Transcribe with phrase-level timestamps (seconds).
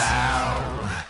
[0.00, 1.02] High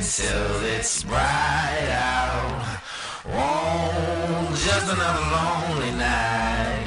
[0.00, 2.78] till it's bright out.
[3.26, 6.86] Oh, just another lonely night.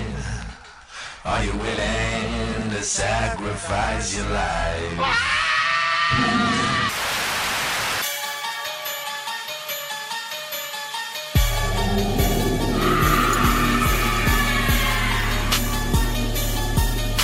[1.25, 4.97] Are you willing to sacrifice your life?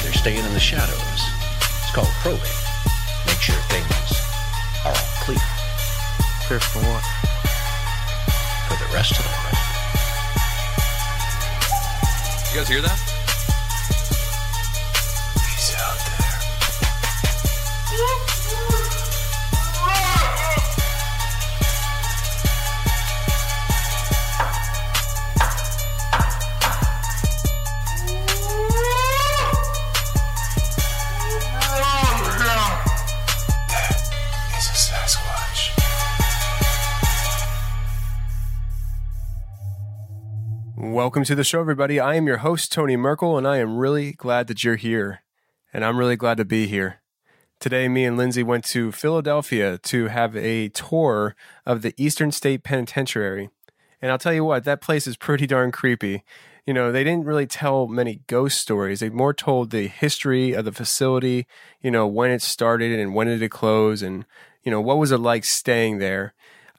[0.04, 1.41] They're staying in the shadows.
[1.92, 2.40] It's called probing.
[3.28, 4.16] Make sure things
[4.86, 5.38] are all clear
[6.48, 7.04] Clear for what?
[8.70, 9.60] for the rest of the night.
[12.50, 12.98] You guys hear that?
[15.36, 16.00] He's out
[18.16, 18.31] there.
[41.02, 42.00] Welcome to the show, everybody.
[42.00, 45.24] I am your host, Tony Merkel, and I am really glad that you're here.
[45.74, 47.02] And I'm really glad to be here.
[47.60, 51.36] Today, me and Lindsay went to Philadelphia to have a tour
[51.66, 53.50] of the Eastern State Penitentiary.
[54.00, 56.24] And I'll tell you what, that place is pretty darn creepy.
[56.68, 59.00] You know, they didn't really tell many ghost stories.
[59.00, 61.48] They more told the history of the facility,
[61.82, 64.24] you know, when it started and when did it close and,
[64.62, 66.36] you know, what was it like staying there.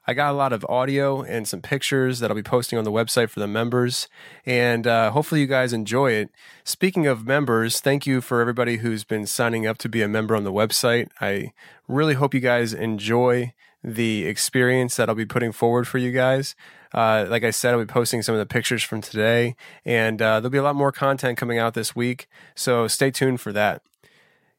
[0.07, 2.91] I got a lot of audio and some pictures that I'll be posting on the
[2.91, 4.09] website for the members,
[4.45, 6.31] and uh, hopefully you guys enjoy it.
[6.65, 10.35] Speaking of members, thank you for everybody who's been signing up to be a member
[10.35, 11.09] on the website.
[11.21, 11.53] I
[11.87, 13.55] really hope you guys enjoy
[13.85, 16.57] the experience that I'll be putting forward for you guys.
[16.93, 19.55] Uh, like I said, I'll be posting some of the pictures from today,
[19.85, 23.41] and uh, there'll be a lot more content coming out this week, so stay tuned
[23.41, 23.83] for that.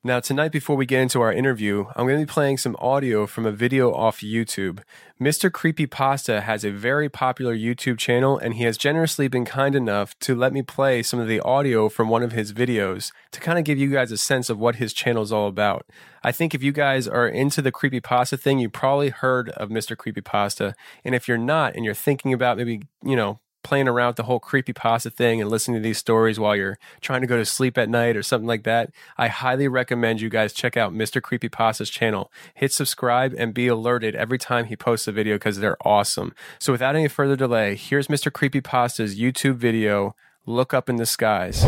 [0.06, 3.26] Now, tonight, before we get into our interview, I'm going to be playing some audio
[3.26, 4.82] from a video off YouTube.
[5.18, 5.50] Mr.
[5.50, 10.20] Creepy Pasta has a very popular YouTube channel, and he has generously been kind enough
[10.20, 13.58] to let me play some of the audio from one of his videos to kind
[13.58, 15.86] of give you guys a sense of what his channel is all about.
[16.22, 19.70] I think if you guys are into the Creepy Pasta thing, you probably heard of
[19.70, 19.96] Mr.
[19.96, 20.76] Creepy Pasta,
[21.06, 24.24] And if you're not, and you're thinking about maybe, you know, playing around with the
[24.24, 27.46] whole creepy pasta thing and listening to these stories while you're trying to go to
[27.46, 31.22] sleep at night or something like that, I highly recommend you guys check out Mr.
[31.22, 32.32] Creepy Pasta's channel.
[32.54, 36.34] Hit subscribe and be alerted every time he posts a video because they're awesome.
[36.60, 38.32] So without any further delay, here's Mr.
[38.32, 41.66] Creepy Pasta's YouTube video, Look Up in the Skies.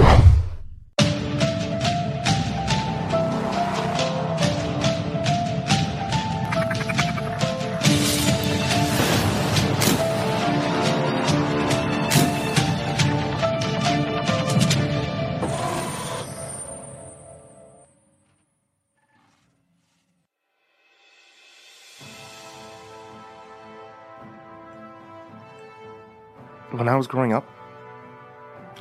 [26.76, 27.48] When I was growing up,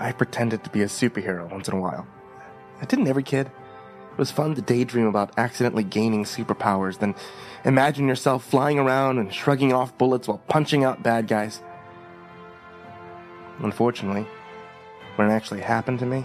[0.01, 2.09] I pretended to be a superhero once in a while.
[2.83, 3.47] I didn't every kid.
[3.47, 7.15] It was fun to daydream about accidentally gaining superpowers, then
[7.65, 11.63] imagine yourself flying around and shrugging off bullets while punching out bad guys.
[13.61, 14.27] Unfortunately,
[15.15, 16.25] when it actually happened to me,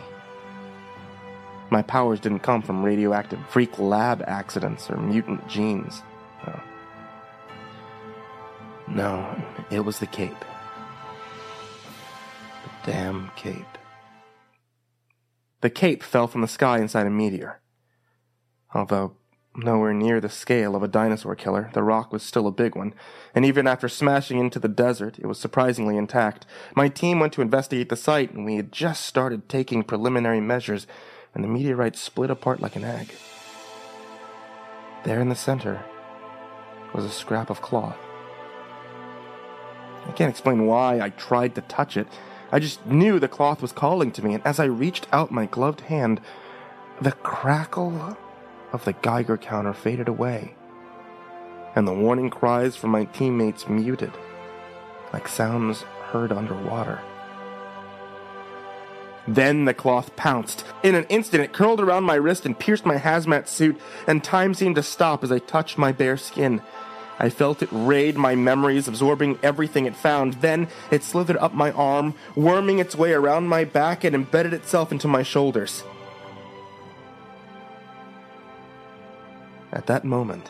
[1.69, 6.01] my powers didn't come from radioactive freak lab accidents or mutant genes.
[6.47, 6.59] No.
[8.87, 10.45] No, it was the cape.
[12.85, 13.77] Damn cape.
[15.61, 17.59] The cape fell from the sky inside a meteor.
[18.73, 19.17] Although
[19.55, 22.93] nowhere near the scale of a dinosaur killer, the rock was still a big one,
[23.35, 26.45] and even after smashing into the desert, it was surprisingly intact.
[26.75, 30.87] My team went to investigate the site, and we had just started taking preliminary measures
[31.33, 33.13] when the meteorite split apart like an egg.
[35.03, 35.83] There in the center
[36.93, 37.97] was a scrap of cloth.
[40.05, 42.07] I can't explain why I tried to touch it.
[42.51, 45.45] I just knew the cloth was calling to me, and as I reached out my
[45.45, 46.19] gloved hand,
[47.01, 48.17] the crackle
[48.73, 50.55] of the Geiger counter faded away,
[51.75, 54.11] and the warning cries from my teammates muted,
[55.13, 56.99] like sounds heard underwater.
[59.27, 60.65] Then the cloth pounced.
[60.81, 64.55] In an instant, it curled around my wrist and pierced my hazmat suit, and time
[64.55, 66.63] seemed to stop as I touched my bare skin.
[67.21, 70.35] I felt it raid my memories, absorbing everything it found.
[70.35, 74.93] Then it slithered up my arm, worming its way around my back and embedded itself
[74.93, 75.83] into my shoulders.
[79.73, 80.49] At that moment,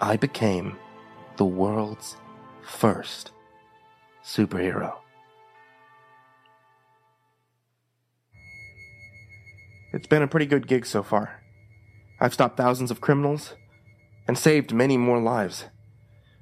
[0.00, 0.78] I became
[1.36, 2.16] the world's
[2.62, 3.32] first
[4.24, 4.94] superhero.
[9.92, 11.42] It's been a pretty good gig so far.
[12.20, 13.54] I've stopped thousands of criminals
[14.26, 15.66] and saved many more lives.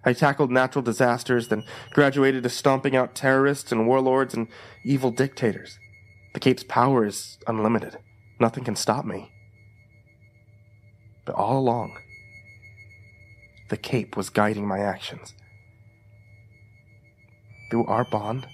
[0.04, 4.48] I tackled natural disasters, then graduated to stomping out terrorists and warlords and
[4.84, 5.78] evil dictators.
[6.32, 7.98] The Cape's power is unlimited.
[8.38, 9.30] Nothing can stop me.
[11.26, 11.98] But all along,
[13.68, 15.34] the Cape was guiding my actions.
[17.70, 18.46] Through our bond,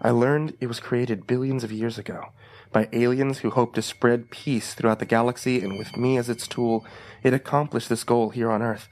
[0.00, 2.26] I learned it was created billions of years ago
[2.72, 6.48] by aliens who hoped to spread peace throughout the galaxy, and with me as its
[6.48, 6.84] tool,
[7.22, 8.88] it accomplished this goal here on Earth.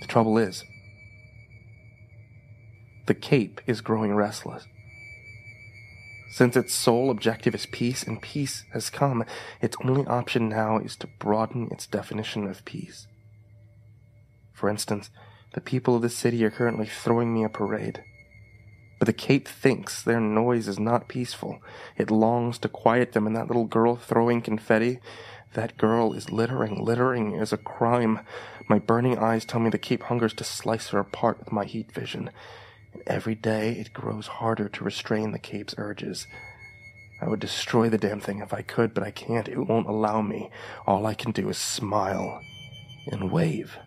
[0.00, 0.64] The trouble is,
[3.06, 4.66] the Cape is growing restless.
[6.30, 9.24] Since its sole objective is peace, and peace has come,
[9.60, 13.06] its only option now is to broaden its definition of peace.
[14.52, 15.10] For instance,
[15.54, 18.02] the people of the city are currently throwing me a parade.
[18.98, 21.60] But the Cape thinks their noise is not peaceful.
[21.96, 25.00] It longs to quiet them, and that little girl throwing confetti,
[25.52, 26.82] that girl is littering.
[26.82, 28.20] Littering is a crime.
[28.68, 31.92] My burning eyes tell me the Cape hungers to slice her apart with my heat
[31.92, 32.30] vision.
[32.92, 36.26] And every day it grows harder to restrain the Cape's urges.
[37.20, 39.48] I would destroy the damn thing if I could, but I can't.
[39.48, 40.50] It won't allow me.
[40.86, 42.40] All I can do is smile
[43.10, 43.78] and wave.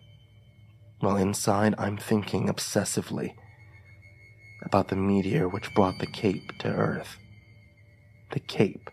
[0.99, 3.33] While inside, I'm thinking obsessively
[4.61, 7.17] about the meteor which brought the Cape to Earth.
[8.31, 8.89] The Cape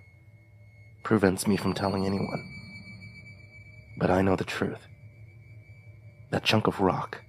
[1.02, 2.48] prevents me from telling anyone.
[3.98, 4.86] But I know the truth.
[6.30, 7.22] That chunk of rock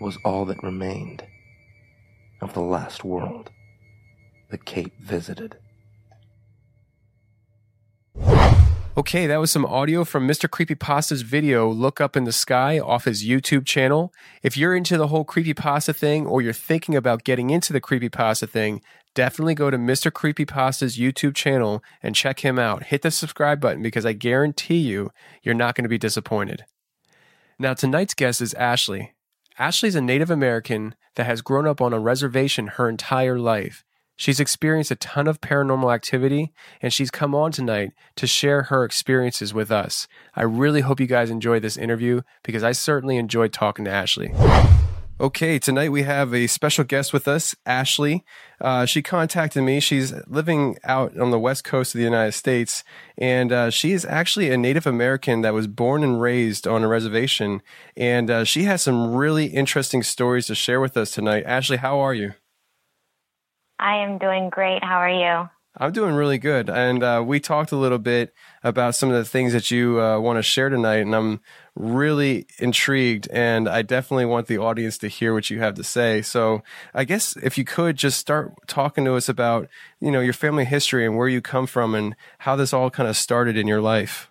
[0.00, 1.24] was all that remained
[2.40, 3.50] of the last world
[4.52, 5.56] the Cape visited.
[8.94, 10.50] Okay, that was some audio from Mr.
[10.50, 14.12] Creepypasta's video, Look Up in the Sky, off his YouTube channel.
[14.42, 18.46] If you're into the whole creepypasta thing or you're thinking about getting into the creepypasta
[18.50, 18.82] thing,
[19.14, 20.10] definitely go to Mr.
[20.10, 22.82] Creepypasta's YouTube channel and check him out.
[22.84, 25.10] Hit the subscribe button because I guarantee you,
[25.42, 26.66] you're not going to be disappointed.
[27.58, 29.12] Now, tonight's guest is Ashlee.
[29.58, 33.84] Ashlee's a Native American that has grown up on a reservation her entire life.
[34.16, 38.84] She's experienced a ton of paranormal activity, and she's come on tonight to share her
[38.84, 40.06] experiences with us.
[40.34, 44.32] I really hope you guys enjoy this interview because I certainly enjoyed talking to Ashlee.
[45.20, 48.22] Okay, tonight we have a special guest with us, Ashlee.
[48.60, 49.78] Uh, she contacted me.
[49.78, 52.82] She's living out on the west coast of the United States,
[53.16, 56.88] and uh, she is actually a Native American that was born and raised on a
[56.88, 57.62] reservation.
[57.96, 61.46] And uh, she has some really interesting stories to share with us tonight.
[61.46, 62.32] Ashlee, how are you?
[63.82, 64.84] I am doing great.
[64.84, 65.50] How are you?
[65.76, 66.70] I'm doing really good.
[66.70, 68.32] And uh, we talked a little bit
[68.62, 70.98] about some of the things that you uh, want to share tonight.
[70.98, 71.40] And I'm
[71.74, 73.26] really intrigued.
[73.32, 76.22] And I definitely want the audience to hear what you have to say.
[76.22, 76.62] So
[76.94, 80.64] I guess if you could just start talking to us about, you know, your family
[80.64, 83.80] history and where you come from and how this all kind of started in your
[83.80, 84.30] life.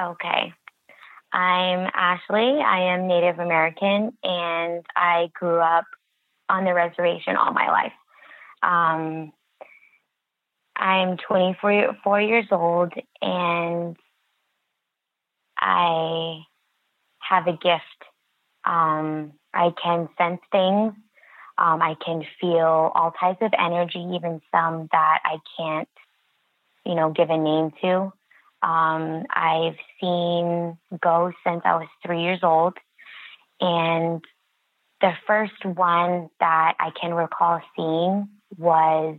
[0.00, 0.52] Okay.
[1.32, 2.62] I'm Ashlee.
[2.62, 5.86] I am Native American and I grew up
[6.52, 7.92] on the reservation all my life.
[8.62, 9.32] Um,
[10.76, 12.92] I'm 24 years old
[13.22, 13.96] and
[15.58, 16.40] I
[17.20, 17.82] have a gift.
[18.64, 20.92] Um, I can sense things.
[21.58, 25.88] Um, I can feel all types of energy, even some that I can't,
[26.84, 28.12] you know, give a name to.
[28.62, 32.74] Um, I've seen ghosts since I was three years old.
[33.60, 34.24] And
[35.02, 39.18] the first one that I can recall seeing was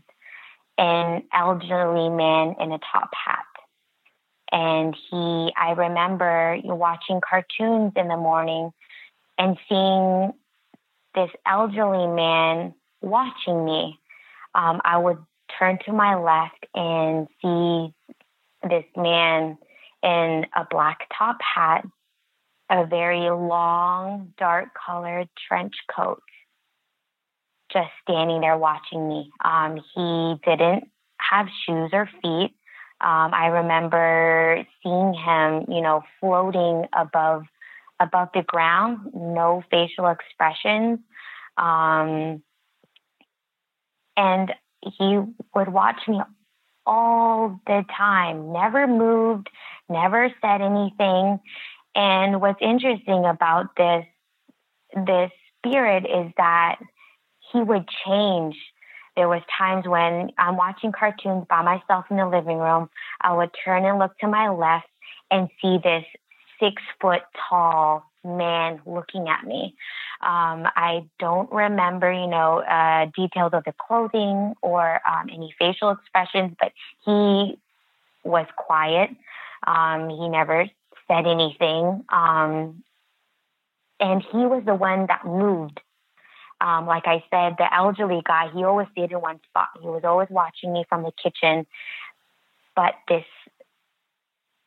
[0.77, 3.45] an elderly man in a top hat.
[4.51, 8.71] And he, I remember watching cartoons in the morning
[9.37, 10.31] and seeing
[11.15, 13.99] this elderly man watching me.
[14.55, 15.17] Um, I would
[15.59, 17.93] turn to my left and see
[18.69, 19.57] this man
[20.01, 21.85] in a black top hat
[22.73, 26.23] a very long, dark colored trench coat,
[27.71, 29.29] just standing there watching me.
[29.45, 30.89] Um, he didn't
[31.19, 32.55] have shoes or feet.
[32.99, 37.43] Um, I remember seeing him, you know, floating above
[37.99, 40.99] above the ground, no facial expressions.
[41.57, 42.41] Um,
[44.17, 44.51] and
[44.97, 45.19] he
[45.53, 46.19] would watch me
[46.85, 49.47] all the time, never moved,
[49.89, 51.39] never said anything.
[51.95, 54.05] And what's interesting about this,
[55.05, 56.79] this spirit is that
[57.51, 58.55] he would change.
[59.15, 62.89] There was times when I'm watching cartoons by myself in the living room.
[63.21, 64.87] I would turn and look to my left
[65.29, 66.03] and see this
[66.59, 69.75] six foot tall man looking at me.
[70.21, 75.91] Um, I don't remember, you know, uh, details of the clothing or um, any facial
[75.91, 76.71] expressions, but
[77.05, 77.59] he
[78.23, 79.09] was quiet.
[79.67, 80.65] Um, he never
[81.13, 82.03] said anything.
[82.11, 82.83] Um,
[83.99, 85.79] and he was the one that moved.
[86.61, 89.69] Um, like I said, the elderly guy, he always stayed in one spot.
[89.81, 91.65] He was always watching me from the kitchen.
[92.75, 93.25] But this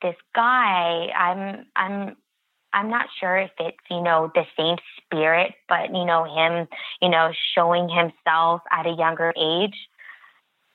[0.03, 2.17] this guy, I'm I'm
[2.73, 6.69] I'm not sure if it's, you know, the same spirit, but, you know, him,
[7.01, 9.75] you know, showing himself at a younger age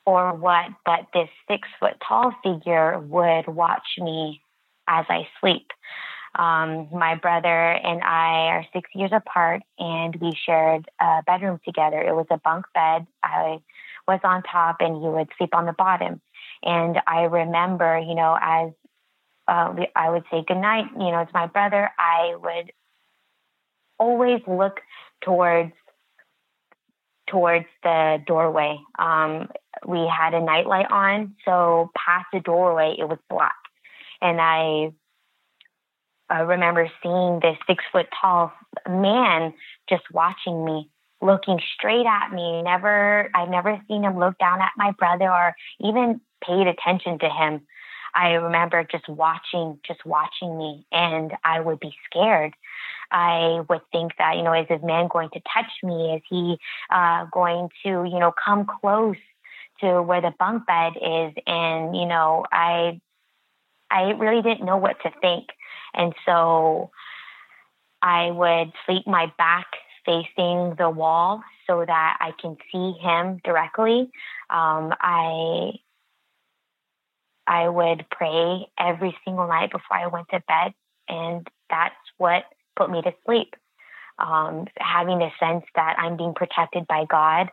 [0.04, 4.42] or what, but this six foot tall figure would watch me
[4.88, 5.68] as I sleep.
[6.34, 12.00] Um, my brother and I are six years apart, and we shared a bedroom together.
[12.00, 13.06] It was a bunk bed.
[13.22, 13.58] I
[14.08, 16.20] was on top, and he would sleep on the bottom.
[16.62, 18.70] And I remember, you know, as
[19.48, 21.90] uh, I would say goodnight, you know, it's my brother.
[21.98, 22.72] I would
[23.98, 24.80] always look
[25.22, 25.72] towards
[27.28, 28.78] towards the doorway.
[28.98, 29.48] Um,
[29.86, 33.54] we had a nightlight on, so past the doorway it was black,
[34.22, 34.92] and I,
[36.30, 38.52] I remember seeing this six foot tall
[38.88, 39.52] man
[39.88, 40.88] just watching me,
[41.20, 42.62] looking straight at me.
[42.62, 47.28] Never, I've never seen him look down at my brother or even paid attention to
[47.28, 47.60] him.
[48.14, 52.54] I remember just watching, just watching me, and I would be scared.
[53.10, 56.14] I would think that, you know, is this man going to touch me?
[56.14, 56.56] Is he
[56.90, 59.16] uh, going to, you know, come close
[59.80, 61.32] to where the bunk bed is?
[61.46, 63.00] And, you know, I,
[63.92, 65.48] I really didn't know what to think.
[65.94, 66.90] And so
[68.00, 69.66] I would sleep my back
[70.04, 74.10] facing the wall so that I can see him directly.
[74.50, 75.72] Um, I
[77.46, 80.74] I would pray every single night before I went to bed,
[81.08, 82.44] and that's what
[82.76, 83.54] put me to sleep.
[84.18, 87.50] Um, having a sense that I'm being protected by God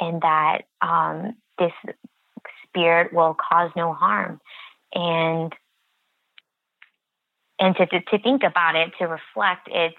[0.00, 1.72] and that um, this
[2.64, 4.40] spirit will cause no harm.
[4.94, 5.52] And
[7.58, 9.96] and to, to, to think about it, to reflect, it's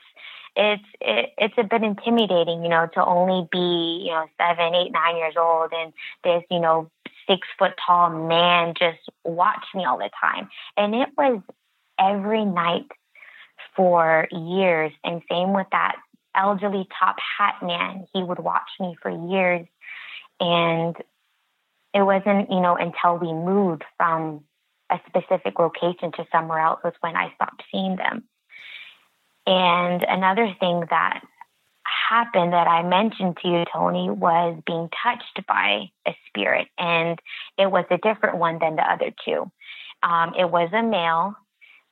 [0.55, 4.91] it's it, it's a bit intimidating, you know, to only be you know seven, eight,
[4.91, 6.89] nine years old, and this you know
[7.27, 10.49] six foot tall man just watched me all the time.
[10.75, 11.41] And it was
[11.99, 12.87] every night
[13.75, 14.91] for years.
[15.03, 15.95] And same with that
[16.35, 18.07] elderly top hat man.
[18.13, 19.67] He would watch me for years.
[20.39, 20.95] And
[21.93, 24.43] it wasn't, you know, until we moved from
[24.89, 28.23] a specific location to somewhere else was when I stopped seeing them.
[29.45, 31.21] And another thing that
[32.09, 37.19] happened that I mentioned to you, Tony, was being touched by a spirit, and
[37.57, 39.51] it was a different one than the other two.
[40.03, 41.35] Um, it was a male,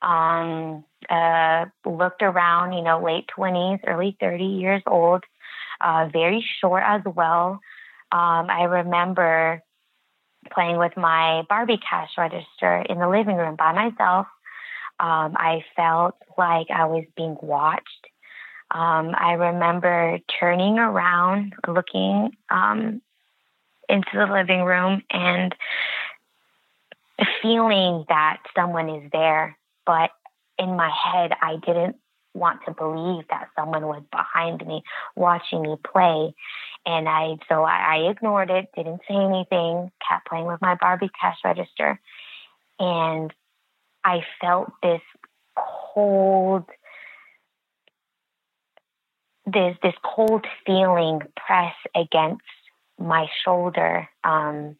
[0.02, 5.24] um, uh, looked around, you know, late 20s, early 30 years old,
[5.80, 7.60] uh, very short as well.
[8.10, 9.62] Um, I remember
[10.52, 14.26] playing with my Barbie cash register in the living room by myself.
[15.00, 18.08] Um, I felt like I was being watched
[18.70, 23.00] um, I remember turning around, looking um,
[23.88, 25.54] into the living room, and
[27.40, 29.56] feeling that someone is there.
[29.86, 30.10] But
[30.58, 31.96] in my head, I didn't
[32.38, 34.82] want to believe that someone was behind me
[35.16, 36.34] watching me play.
[36.86, 41.10] And I, so I, I ignored it, didn't say anything, kept playing with my Barbie
[41.20, 42.00] cash register.
[42.78, 43.32] And
[44.04, 45.02] I felt this
[45.94, 46.64] cold,
[49.46, 52.42] there's this cold feeling press against
[52.98, 54.08] my shoulder.
[54.24, 54.76] Um,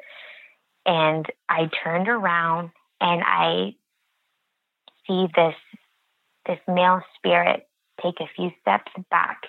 [0.87, 3.75] and I turned around and I
[5.07, 5.55] see this
[6.49, 7.69] this male spirit
[8.03, 9.43] take a few steps back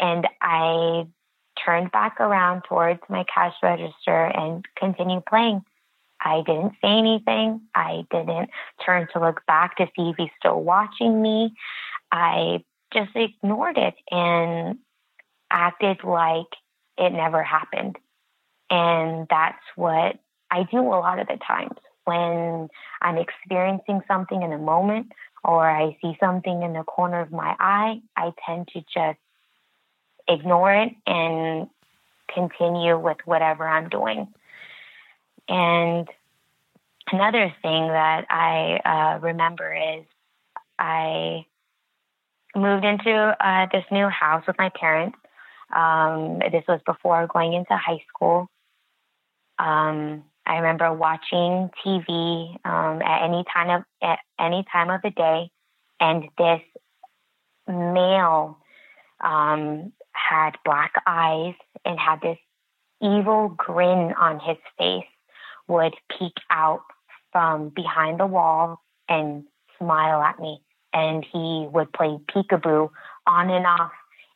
[0.00, 1.06] and I
[1.64, 5.62] turned back around towards my cash register and continue playing.
[6.20, 7.60] I didn't say anything.
[7.74, 8.50] I didn't
[8.84, 11.54] turn to look back to see if he's still watching me.
[12.10, 14.78] I just ignored it and
[15.50, 16.46] acted like
[16.98, 17.96] it never happened.
[18.70, 20.18] And that's what
[20.50, 22.68] I do a lot of the times when
[23.02, 25.12] I'm experiencing something in a moment
[25.46, 29.18] or I see something in the corner of my eye, I tend to just
[30.28, 31.68] ignore it and
[32.34, 34.26] continue with whatever I'm doing.
[35.48, 36.08] And
[37.12, 40.04] another thing that I uh, remember is
[40.80, 41.46] I
[42.56, 45.16] moved into uh, this new house with my parents.
[45.74, 48.48] Um, this was before going into high school.
[49.60, 55.10] Um, I remember watching TV um, at any time of at any time of the
[55.10, 55.50] day,
[55.98, 56.60] and this
[57.66, 58.58] male
[59.20, 62.38] um, had black eyes and had this
[63.02, 65.04] evil grin on his face.
[65.68, 66.82] Would peek out
[67.32, 69.42] from behind the wall and
[69.80, 70.62] smile at me,
[70.92, 72.88] and he would play peekaboo
[73.26, 73.90] on and off,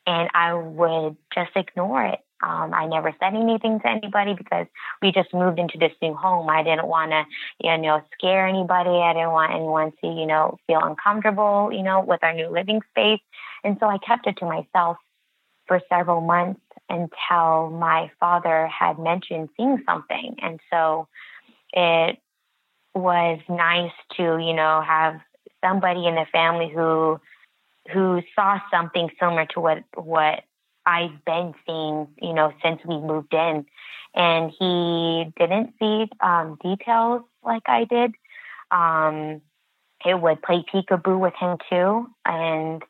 [0.09, 4.67] and I would just ignore it um, I never said anything to anybody because
[5.03, 6.49] we just moved into this new home.
[6.49, 7.25] I didn't want to,
[7.61, 8.91] you know, scare anybody.
[8.91, 12.81] I didn't want anyone to, you know, feel uncomfortable, you know, with our new living
[12.91, 13.21] space.
[13.63, 14.97] And so I kept it to myself
[15.67, 20.37] for several months until my father had mentioned seeing something.
[20.43, 21.09] And so
[21.73, 22.19] it
[22.95, 25.21] was nice to, you know, have
[25.63, 27.21] somebody in the family who
[27.93, 30.43] who saw something similar to what what
[30.87, 33.67] I've been seeing, you know, since we moved in.
[34.15, 38.13] And he didn't see um, details like I did.
[38.71, 39.41] Um,
[40.05, 42.09] it would play peekaboo with him too.
[42.25, 42.83] And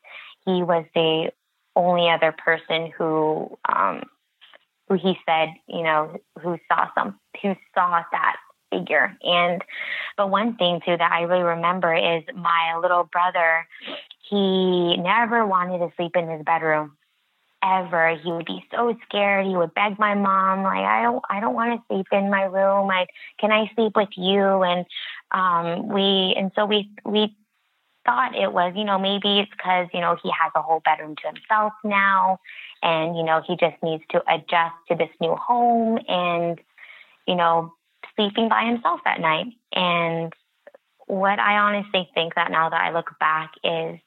[0.45, 1.31] he was the
[1.75, 4.03] only other person who, um,
[4.87, 8.37] who he said, you know, who saw some, who saw that
[8.71, 9.15] figure.
[9.21, 9.63] And,
[10.17, 13.67] but one thing too that I really remember is my little brother,
[14.27, 16.97] he never wanted to sleep in his bedroom
[17.63, 18.17] ever.
[18.23, 19.45] He would be so scared.
[19.45, 22.43] He would beg my mom, like, I don't, I don't want to sleep in my
[22.43, 22.89] room.
[22.89, 23.07] I,
[23.39, 24.63] can I sleep with you?
[24.63, 24.85] And,
[25.31, 27.35] um, we, and so we, we
[28.05, 31.15] thought it was, you know, maybe it's because, you know, he has a whole bedroom
[31.17, 32.39] to himself now.
[32.81, 36.59] And, you know, he just needs to adjust to this new home and,
[37.27, 37.73] you know,
[38.15, 39.47] sleeping by himself at night.
[39.73, 40.33] And
[41.07, 43.99] what I honestly think that now that I look back is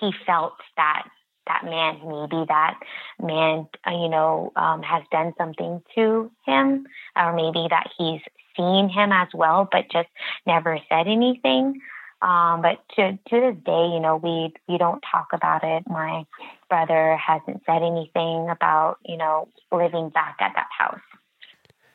[0.00, 1.08] he felt that
[1.46, 2.78] that man, maybe that
[3.20, 8.20] man, uh, you know, um, has done something to him, or maybe that he's
[8.56, 10.08] seen him as well, but just
[10.46, 11.80] never said anything.
[12.22, 15.84] Um, but to to this day, you know, we we don't talk about it.
[15.86, 16.24] My
[16.70, 21.00] brother hasn't said anything about you know living back at that house.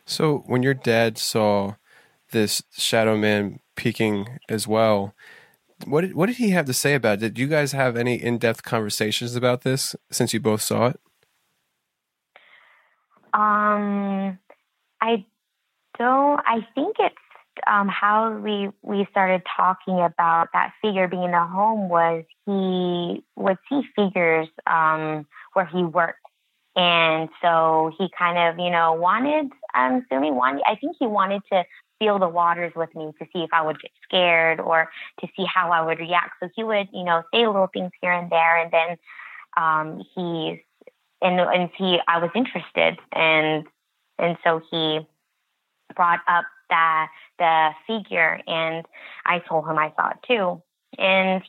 [0.06, 1.76] So when your dad saw
[2.32, 5.14] this shadow man peeking as well,
[5.86, 7.20] what did, what did he have to say about it?
[7.20, 11.00] Did you guys have any in depth conversations about this since you both saw it?
[13.34, 14.40] Um,
[15.02, 15.26] I
[15.98, 16.42] don't.
[16.46, 17.16] I think it's
[17.68, 23.24] um, how we we started talking about that figure being in the home was he
[23.36, 26.26] would see figures um, where he worked,
[26.76, 29.52] and so he kind of you know wanted.
[29.74, 30.64] I'm assuming wanted.
[30.68, 31.64] I think he wanted to
[32.00, 35.46] feel the waters with me to see if I would get scared or to see
[35.54, 36.32] how I would react.
[36.42, 38.98] So he would, you know, say little things here and there, and then
[39.58, 40.60] um, he's
[41.22, 43.66] and and he I was interested, and
[44.18, 45.00] and so he
[45.96, 47.06] brought up the
[47.38, 48.86] the figure, and
[49.26, 50.62] I told him I saw it too,
[50.98, 51.44] and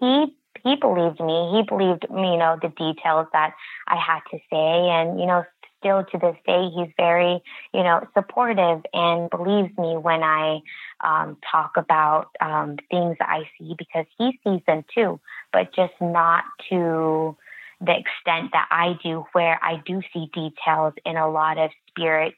[0.00, 1.52] he he believed me.
[1.52, 3.54] He believed me, you know, the details that
[3.86, 5.44] I had to say, and you know,
[5.84, 7.42] still to this day, he's very,
[7.72, 10.60] you know, supportive and believes me when I
[11.04, 15.20] um, talk about um, things I see because he sees them too,
[15.52, 17.36] but just not to
[17.80, 22.36] the extent that I do, where I do see details in a lot of spirits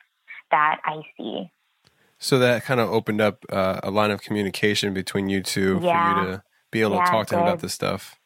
[0.51, 1.51] that I see.
[2.19, 6.15] So that kind of opened up uh, a line of communication between you two yeah.
[6.15, 8.19] for you to be able yeah, to talk to him about this stuff.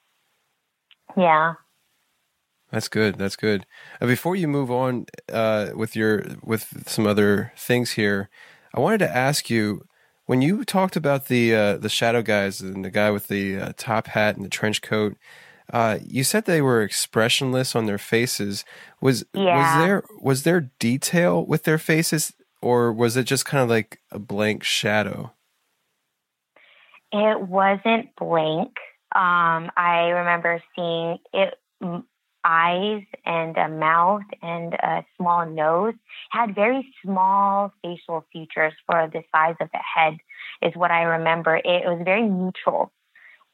[1.17, 1.55] Yeah.
[2.71, 3.17] That's good.
[3.17, 3.67] That's good.
[4.01, 8.31] Uh, before you move on uh, with your with some other things here,
[8.75, 9.83] I wanted to ask you
[10.27, 13.73] when you talked about the uh, the shadow guys and the guy with the uh,
[13.77, 15.17] top hat and the trench coat.
[15.73, 18.65] Uh, you said they were expressionless on their faces.
[19.01, 19.57] Was yeah.
[19.57, 24.01] was there was there detail with their faces, or was it just kind of like
[24.11, 25.33] a blank shadow?
[27.13, 28.77] It wasn't blank.
[29.13, 31.55] Um, I remember seeing it
[32.45, 35.95] eyes and a mouth and a small nose
[36.31, 40.17] had very small facial features for the size of the head
[40.63, 41.57] is what I remember.
[41.57, 42.93] It was very neutral.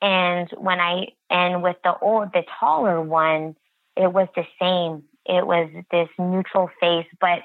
[0.00, 3.56] And when I and with the old the taller one,
[3.96, 5.04] it was the same.
[5.24, 7.40] It was this neutral face, but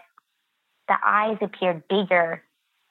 [0.88, 2.44] the eyes appeared bigger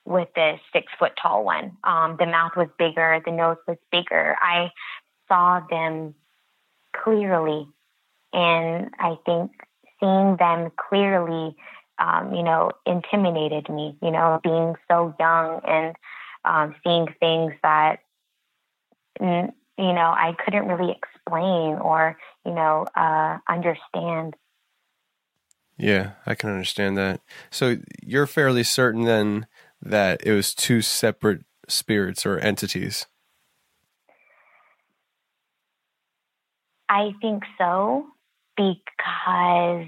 [0.05, 1.77] with the six foot tall one.
[1.85, 4.37] Um, the mouth was bigger, the nose was bigger.
[4.41, 4.71] I
[5.29, 6.15] saw them
[6.97, 7.69] clearly
[8.33, 9.53] And I think
[10.01, 11.57] seeing them clearly,
[11.99, 15.97] um, you know, intimidated me, you know, being so young and
[16.45, 18.01] um, seeing things that,
[19.21, 24.35] you know, I couldn't really explain or, you know, uh, understand.
[25.77, 27.21] Yeah, I can understand that.
[27.51, 29.47] So you're fairly certain then
[29.83, 33.07] that it was two separate spirits or entities.
[36.89, 38.09] I think so
[38.57, 39.87] because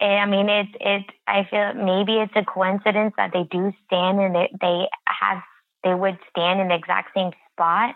[0.00, 4.34] I mean it it I feel maybe it's a coincidence that they do stand and
[4.34, 5.42] they, they have
[5.84, 7.94] they would stand in the exact same spot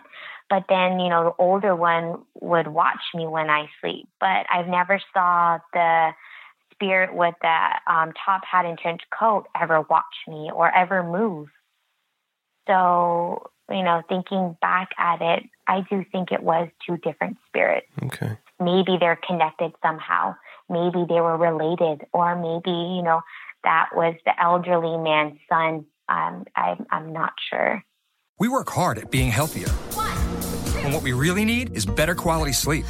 [0.49, 4.07] but then you know the older one would watch me when I sleep.
[4.19, 6.11] But I've never saw the
[6.71, 11.47] spirit with that um, top hat and trench coat ever watch me or ever move.
[12.67, 17.87] So you know thinking back at it I do think it was two different spirits.
[18.03, 18.37] Okay.
[18.59, 20.35] Maybe they're connected somehow.
[20.69, 23.21] Maybe they were related, or maybe, you know,
[23.63, 25.85] that was the elderly man's son.
[26.09, 27.83] Um, I'm, I'm not sure.
[28.39, 29.67] We work hard at being healthier.
[30.83, 32.85] And what we really need is better quality sleep.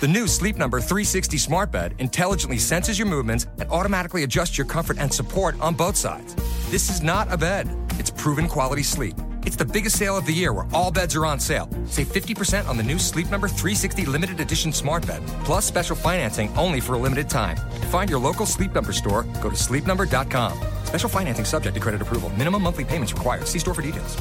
[0.00, 4.66] The new Sleep Number 360 smart bed intelligently senses your movements and automatically adjusts your
[4.66, 6.34] comfort and support on both sides.
[6.70, 7.68] This is not a bed,
[8.00, 9.14] it's proven quality sleep.
[9.44, 11.68] It's the biggest sale of the year where all beds are on sale.
[11.86, 16.48] Save 50% on the new Sleep Number 360 limited edition smart bed, plus special financing
[16.56, 17.56] only for a limited time.
[17.56, 20.58] To find your local Sleep Number store, go to sleepnumber.com.
[20.84, 22.30] Special financing subject to credit approval.
[22.30, 23.48] Minimum monthly payments required.
[23.48, 24.16] See store for details.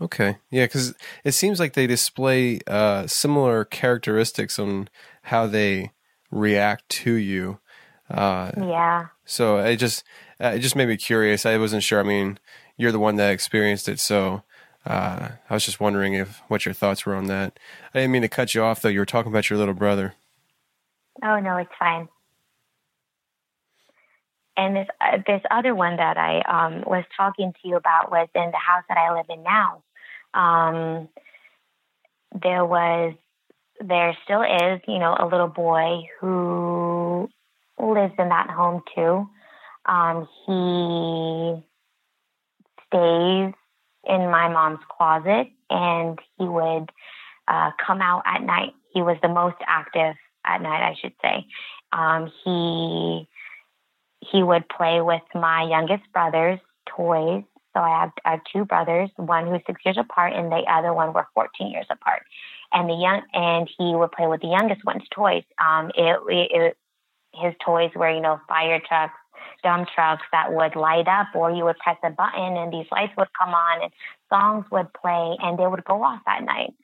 [0.00, 0.36] Okay.
[0.50, 4.88] Yeah, because it seems like they display uh, similar characteristics on
[5.22, 5.92] how they
[6.30, 7.58] react to you.
[8.10, 9.06] Uh, Yeah.
[9.24, 10.02] so it just
[10.42, 11.46] uh, it just made me curious.
[11.46, 12.00] I wasn't sure.
[12.00, 12.38] I mean,
[12.76, 14.42] you're the one that experienced it, so
[14.84, 17.58] uh, I was just wondering if what your thoughts were on that.
[17.94, 18.88] I didn't mean to cut you off though.
[18.88, 20.14] You were talking about your little brother.
[21.22, 22.08] Oh no, it's fine.
[24.56, 28.28] And this uh, this other one that I um, was talking to you about was
[28.34, 29.82] in the house that I live in now.
[30.34, 31.08] Um,
[32.42, 33.14] there was,
[33.80, 37.28] there still is, you know, a little boy who
[37.78, 39.28] lives in that home too.
[39.84, 41.62] Um, he
[42.92, 43.54] stays
[44.04, 46.90] in my mom's closet, and he would
[47.48, 48.72] uh, come out at night.
[48.92, 51.46] He was the most active at night, I should say.
[51.92, 53.28] Um, he
[54.20, 56.60] he would play with my youngest brother's
[56.96, 57.42] toys.
[57.74, 60.92] So I have I have two brothers, one who's six years apart, and the other
[60.92, 62.22] one were 14 years apart.
[62.72, 65.44] And the young and he would play with the youngest one's toys.
[65.58, 66.76] Um, it, it, it
[67.34, 69.14] his toys were you know fire trucks,
[69.62, 73.12] dump trucks that would light up, or you would press a button and these lights
[73.16, 73.92] would come on and
[74.28, 76.74] songs would play and they would go off at night.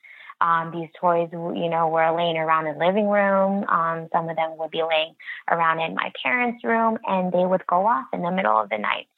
[0.41, 3.65] Um, these toys, you know, were laying around in the living room.
[3.69, 5.17] Um, some of them would be laying
[5.51, 8.79] around in my parents' room, and they would go off in the middle of the
[8.79, 9.09] night.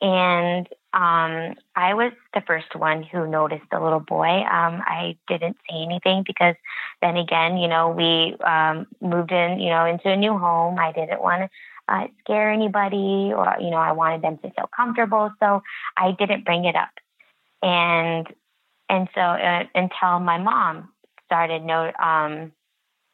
[0.00, 4.28] And um, I was the first one who noticed the little boy.
[4.28, 6.54] Um, I didn't say anything because
[7.00, 10.78] then again, you know, we um, moved in, you know, into a new home.
[10.78, 11.50] I didn't want to
[11.88, 15.62] uh, scare anybody, or you know, I wanted them to feel comfortable, so
[15.96, 16.90] I didn't bring it up.
[17.62, 18.26] And
[18.88, 20.90] and so uh, until my mom
[21.24, 22.52] started note, um,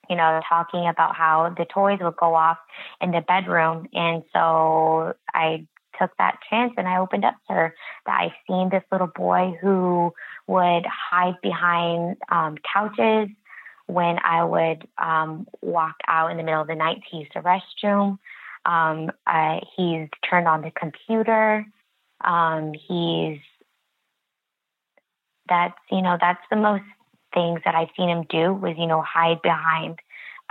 [0.09, 2.59] you know, talking about how the toys would go off
[3.01, 5.67] in the bedroom, and so I
[5.99, 7.75] took that chance and I opened up to her
[8.07, 10.13] that I've seen this little boy who
[10.47, 13.29] would hide behind um, couches
[13.87, 17.41] when I would um, walk out in the middle of the night to use the
[17.41, 18.19] restroom.
[18.64, 21.66] Um, uh, he's turned on the computer.
[22.22, 23.38] Um, he's
[25.48, 26.85] that's you know that's the most
[27.35, 29.98] things that I've seen him do was you know hide behind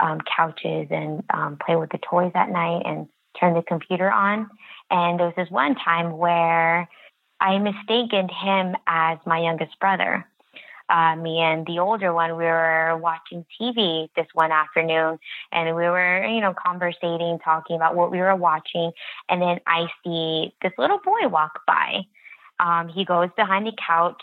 [0.00, 4.50] um, couches and um, play with the toys at night and turn the computer on.
[4.90, 6.88] And there was this one time where
[7.40, 10.26] I mistaken him as my youngest brother.
[10.92, 15.18] Uh, me and the older one, we were watching TV this one afternoon
[15.50, 18.92] and we were, you know, conversating, talking about what we were watching.
[19.30, 22.02] And then I see this little boy walk by.
[22.60, 24.22] Um, he goes behind the couch,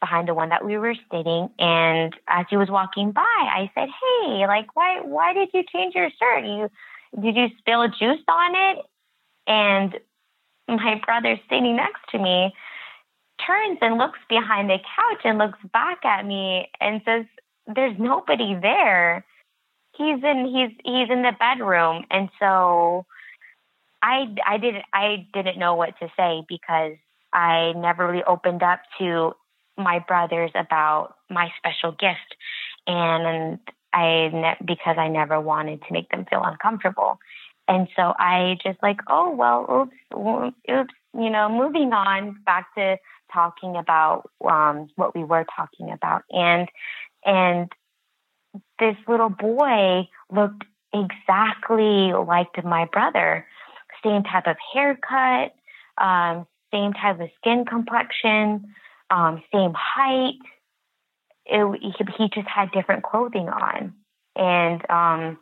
[0.00, 1.48] behind the one that we were sitting.
[1.58, 5.94] And as he was walking by, I said, Hey, like, why, why did you change
[5.94, 6.44] your shirt?
[6.44, 6.68] You,
[7.22, 8.84] did you spill juice on it?
[9.46, 9.98] And
[10.68, 12.52] my brother sitting next to me
[13.46, 17.24] turns and looks behind the couch and looks back at me and says,
[17.66, 19.24] There's nobody there.
[19.96, 22.04] He's in he's he's in the bedroom.
[22.10, 23.06] And so
[24.02, 26.94] I I didn't I didn't know what to say because
[27.32, 29.34] I never really opened up to
[29.76, 32.36] my brothers about my special gift.
[32.86, 33.58] And
[33.92, 37.18] I ne- because I never wanted to make them feel uncomfortable.
[37.68, 42.96] And so I just like, oh well, oops, oops, you know, moving on back to
[43.32, 46.68] talking about um, what we were talking about, and
[47.24, 47.70] and
[48.78, 53.46] this little boy looked exactly like my brother,
[54.04, 55.54] same type of haircut,
[55.98, 58.74] um, same type of skin complexion,
[59.10, 60.34] um, same height.
[61.44, 63.94] It, he just had different clothing on,
[64.36, 65.38] and um,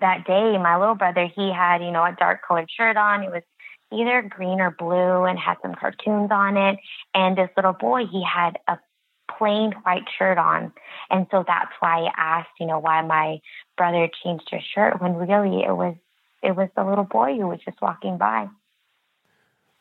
[0.00, 3.22] that day, my little brother, he had, you know, a dark colored shirt on.
[3.22, 3.42] It was
[3.92, 6.78] either green or blue and had some cartoons on it.
[7.14, 8.78] And this little boy, he had a
[9.36, 10.72] plain white shirt on.
[11.10, 13.40] And so that's why I asked, you know, why my
[13.76, 15.94] brother changed his shirt when really it was
[16.42, 18.48] it was the little boy who was just walking by.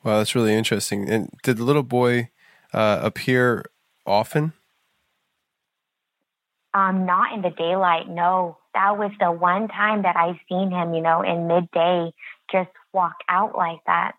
[0.03, 1.07] Wow, that's really interesting.
[1.09, 2.29] And did the little boy
[2.73, 3.65] uh, appear
[4.05, 4.53] often?
[6.73, 10.93] Um, not in the daylight, no that was the one time that I seen him,
[10.93, 12.13] you know, in midday
[12.51, 14.13] just walk out like that.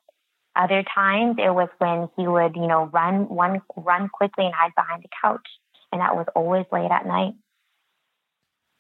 [0.57, 4.73] Other times it was when he would, you know, run one run quickly and hide
[4.77, 5.47] behind the couch.
[5.93, 7.35] And that was always late at night.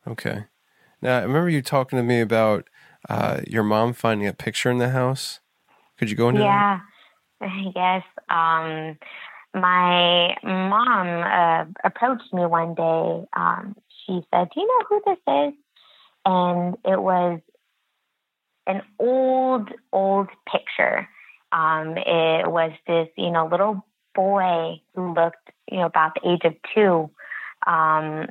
[0.06, 0.44] Okay.
[1.00, 2.68] Now I remember you talking to me about
[3.08, 5.40] uh, your mom finding a picture in the house.
[5.98, 6.46] Could you go into that?
[6.46, 6.80] yeah.
[7.40, 7.72] that?
[7.76, 8.02] Yes.
[8.28, 8.98] Um,
[9.54, 13.24] my mom uh, approached me one day.
[13.34, 15.54] Um, she said, "Do you know who this is?"
[16.28, 17.40] and it was
[18.68, 21.08] an old, old picture.
[21.50, 26.42] Um, it was this, you know, little boy who looked, you know, about the age
[26.44, 27.10] of two,
[27.66, 28.28] um,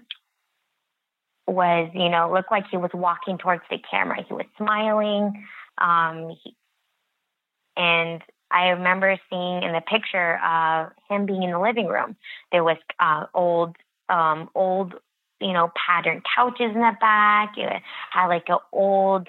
[1.48, 4.24] was, you know, looked like he was walking towards the camera.
[4.28, 5.46] He was smiling.
[5.80, 6.56] Um, he,
[7.76, 8.22] and
[8.52, 12.16] I remember seeing in the picture uh, him being in the living room.
[12.52, 13.76] There was uh, old,
[14.10, 14.94] um, old
[15.40, 17.58] you know, patterned couches in the back.
[17.58, 19.28] It had like an old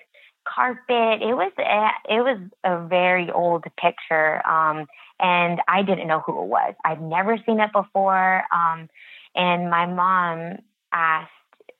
[0.54, 1.22] carpet.
[1.22, 4.86] It was a, it was a very old picture, um,
[5.20, 6.74] and I didn't know who it was.
[6.84, 8.88] I'd never seen it before, um,
[9.34, 10.58] and my mom
[10.92, 11.30] asked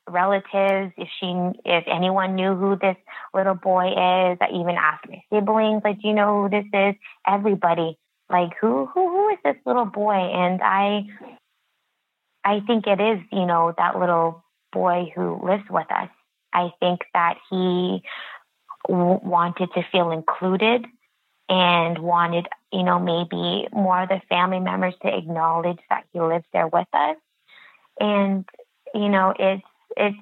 [0.09, 1.27] relatives if she
[1.65, 2.97] if anyone knew who this
[3.35, 4.39] little boy is.
[4.41, 6.95] I even asked my siblings, like, do you know who this is?
[7.27, 7.99] Everybody,
[8.31, 10.15] like, who who who is this little boy?
[10.15, 11.07] And I
[12.45, 16.09] I think it is, you know, that little boy who lives with us.
[16.53, 18.03] I think that he
[18.89, 20.87] wanted to feel included
[21.49, 26.45] and wanted, you know, maybe more of the family members to acknowledge that he lives
[26.53, 27.17] there with us.
[27.99, 28.45] And,
[28.95, 29.63] you know, it's,
[29.97, 30.17] it's,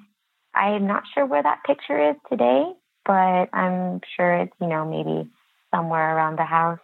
[0.55, 2.73] I'm not sure where that picture is today,
[3.05, 5.29] but I'm sure it's, you know, maybe
[5.75, 6.79] somewhere around the house.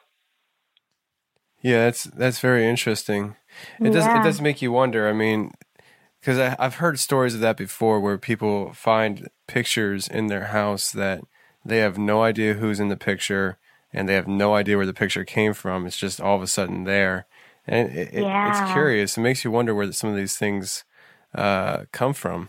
[1.62, 3.36] Yeah, that's that's very interesting.
[3.78, 5.08] It does it does make you wonder.
[5.08, 5.52] I mean,
[6.20, 11.22] because I've heard stories of that before, where people find pictures in their house that
[11.64, 13.58] they have no idea who's in the picture,
[13.92, 15.86] and they have no idea where the picture came from.
[15.86, 17.26] It's just all of a sudden there,
[17.66, 18.64] and it, it, yeah.
[18.64, 19.16] it's curious.
[19.16, 20.84] It makes you wonder where some of these things
[21.34, 22.48] uh, come from.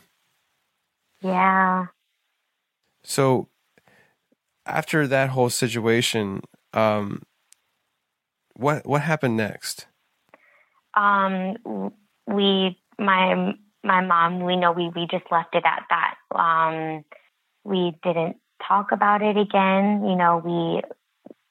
[1.21, 1.87] Yeah.
[3.03, 3.49] So
[4.65, 6.41] after that whole situation,
[6.73, 7.23] um,
[8.55, 9.87] what what happened next?
[10.95, 11.91] Um,
[12.27, 14.41] we my my mom.
[14.43, 16.15] We know we we just left it at that.
[16.35, 17.03] Um,
[17.63, 20.05] we didn't talk about it again.
[20.05, 20.81] You know, we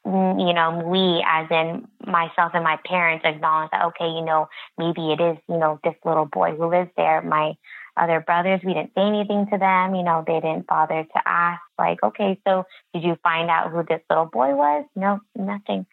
[0.05, 5.13] you know, we, as in myself and my parents, acknowledge that, okay, you know, maybe
[5.13, 7.23] it is, you know, this little boy who lives there.
[7.23, 7.53] My
[7.97, 9.95] other brothers, we didn't say anything to them.
[9.95, 13.85] You know, they didn't bother to ask, like, okay, so did you find out who
[13.85, 14.85] this little boy was?
[14.97, 15.87] No, nothing.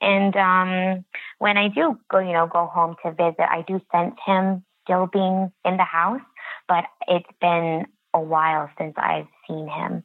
[0.00, 1.04] And um,
[1.38, 5.08] when I do go, you know, go home to visit, I do sense him still
[5.12, 6.20] being in the house,
[6.68, 10.04] but it's been a while since I've seen him.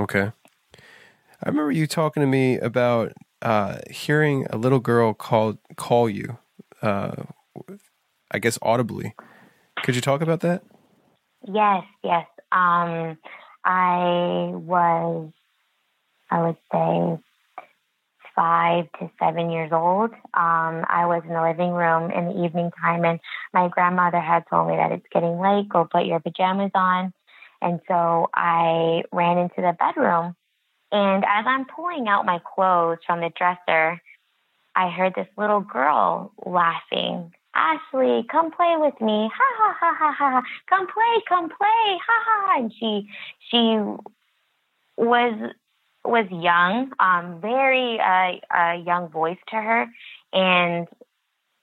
[0.00, 0.32] Okay.
[1.42, 6.38] I remember you talking to me about uh, hearing a little girl call call you,
[6.80, 7.24] uh,
[8.30, 9.14] I guess audibly.
[9.82, 10.62] Could you talk about that?
[11.46, 12.26] Yes, yes.
[12.50, 13.18] Um,
[13.62, 15.30] I was,
[16.30, 17.22] I would say,
[18.34, 20.12] five to seven years old.
[20.12, 23.20] Um, I was in the living room in the evening time, and
[23.52, 27.12] my grandmother had told me that it's getting late, go put your pajamas on.
[27.62, 30.34] And so I ran into the bedroom.
[30.92, 34.00] And as I'm pulling out my clothes from the dresser,
[34.74, 37.32] I heard this little girl laughing.
[37.54, 39.28] Ashlee, come play with me.
[39.32, 40.42] Ha ha ha ha ha.
[40.68, 41.98] Come play, come play.
[42.06, 42.58] Ha ha ha.
[42.58, 43.08] And she
[43.50, 43.78] she
[44.96, 45.52] was
[46.04, 49.86] was young, um, very uh, uh, young voice to her.
[50.32, 50.88] And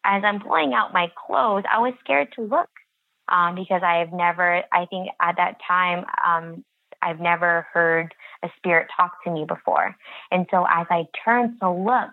[0.03, 2.69] as I'm pulling out my clothes, I was scared to look
[3.29, 6.63] um, because I have never, I think at that time, um,
[7.01, 8.13] I've never heard
[8.43, 9.95] a spirit talk to me before.
[10.31, 12.11] And so as I turned to look,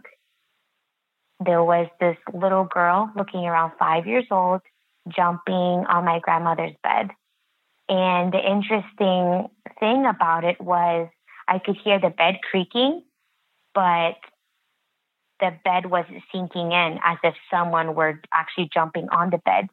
[1.45, 4.61] there was this little girl looking around five years old,
[5.09, 7.11] jumping on my grandmother's bed.
[7.89, 9.49] And the interesting
[9.79, 11.09] thing about it was
[11.47, 13.03] I could hear the bed creaking,
[13.75, 14.17] but
[15.41, 19.69] the bed wasn't sinking in as if someone were actually jumping on the bed.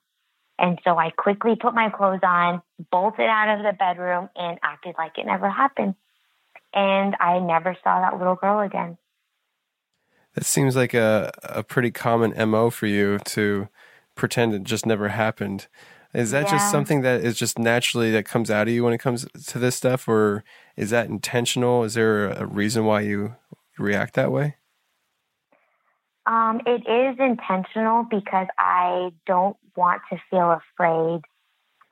[0.61, 4.93] And so I quickly put my clothes on, bolted out of the bedroom, and acted
[4.95, 5.95] like it never happened.
[6.71, 8.99] And I never saw that little girl again.
[10.35, 13.69] That seems like a, a pretty common MO for you to
[14.13, 15.67] pretend it just never happened.
[16.13, 16.51] Is that yeah.
[16.51, 19.57] just something that is just naturally that comes out of you when it comes to
[19.57, 20.43] this stuff, or
[20.77, 21.83] is that intentional?
[21.83, 23.35] Is there a reason why you
[23.79, 24.57] react that way?
[26.25, 31.21] Um, it is intentional because I don't want to feel afraid.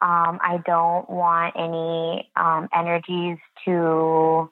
[0.01, 4.49] Um, I don't want any um, energies to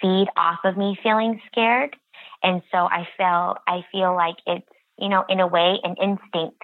[0.00, 1.96] feed off of me feeling scared.
[2.42, 4.66] And so I feel I feel like it's,
[4.98, 6.60] you know, in a way an instinct,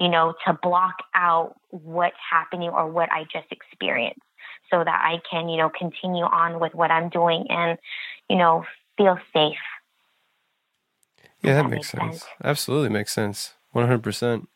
[0.00, 4.20] you know, to block out what's happening or what I just experienced
[4.70, 7.78] so that I can, you know, continue on with what I'm doing and,
[8.28, 8.64] you know,
[8.96, 9.56] feel safe.
[11.42, 12.20] Yeah, that, that, makes, sense.
[12.20, 12.26] sense.
[12.42, 13.54] Absolutely makes sense.
[13.74, 14.46] 100%.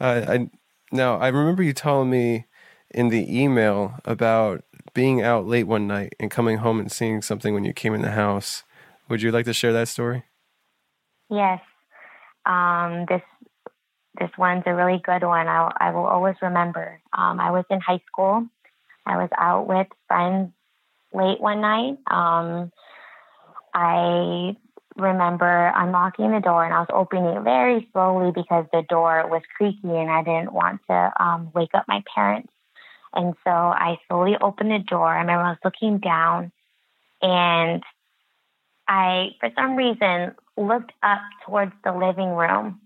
[0.00, 0.50] Uh, I
[0.92, 2.46] now I remember you telling me
[2.90, 7.54] in the email about being out late one night and coming home and seeing something
[7.54, 8.62] when you came in the house.
[9.08, 10.24] Would you like to share that story?
[11.30, 11.60] Yes.
[12.44, 13.22] Um, this
[14.18, 15.46] this one's a really good one.
[15.46, 17.00] I, I will always remember.
[17.16, 18.46] Um, I was in high school.
[19.04, 20.52] I was out with friends
[21.12, 21.98] late one night.
[22.10, 22.72] Um,
[23.74, 24.56] I
[24.96, 29.42] remember unlocking the door and I was opening it very slowly because the door was
[29.56, 32.52] creaky and I didn't want to um, wake up my parents.
[33.14, 35.08] And so I slowly opened the door.
[35.08, 36.52] I remember I was looking down
[37.22, 37.82] and
[38.88, 42.80] I, for some reason, looked up towards the living room.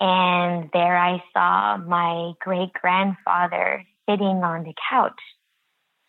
[0.00, 5.20] And there I saw my great grandfather sitting on the couch.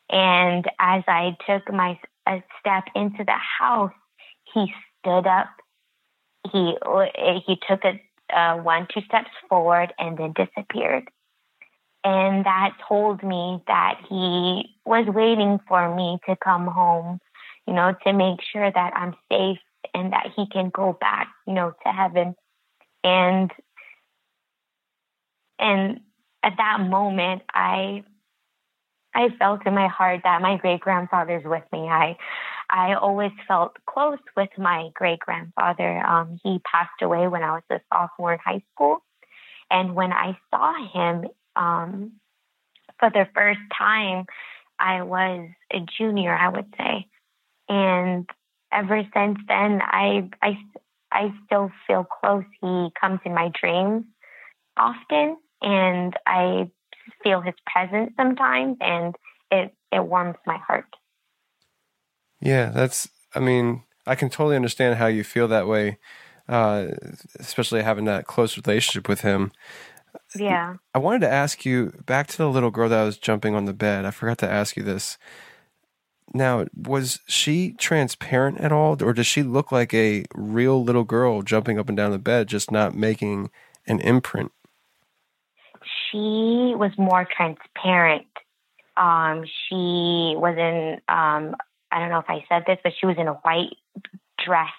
[0.10, 3.92] And as I took my a step into the house,
[4.54, 5.50] he stood up.
[6.52, 6.76] He
[7.46, 8.02] he took a
[8.36, 11.10] uh, one two steps forward and then disappeared.
[12.04, 17.20] And that told me that he was waiting for me to come home,
[17.68, 19.60] you know, to make sure that I'm safe
[19.94, 22.36] and that he can go back, you know, to heaven.
[23.04, 23.52] And
[25.60, 26.00] and
[26.44, 28.04] at that moment I
[29.14, 31.90] I felt in my heart that my great grandfather's with me.
[31.90, 32.18] I
[32.70, 36.00] I always felt close with my great grandfather.
[36.06, 39.04] Um, he passed away when I was a sophomore in high school.
[39.70, 41.26] And when I saw him
[41.58, 42.14] um,
[43.00, 44.26] for the first time,
[44.80, 47.08] I was a junior, I would say.
[47.68, 48.30] And
[48.72, 50.58] ever since then, I, I,
[51.12, 52.46] I still feel close.
[52.62, 54.06] He comes in my dreams
[54.78, 56.72] often, and I
[57.24, 59.16] feel his presence sometimes, and
[59.52, 60.86] it, it warms my heart.
[62.40, 66.00] Yeah, that's, I mean, I can totally understand how you feel that way,
[66.50, 66.88] uh,
[67.40, 69.52] especially having that close relationship with him.
[70.36, 70.76] Yeah.
[70.94, 73.74] I wanted to ask you back to the little girl that was jumping on the
[73.74, 74.06] bed.
[74.06, 75.18] I forgot to ask you this.
[76.34, 81.42] Now, was she transparent at all, or does she look like a real little girl
[81.42, 83.52] jumping up and down the bed, just not making
[83.86, 84.52] an imprint?
[86.12, 88.28] She was more transparent.
[88.98, 91.56] Um, she was in um,
[91.92, 93.76] I don't know if I said this, but she was in a white
[94.44, 94.70] dress.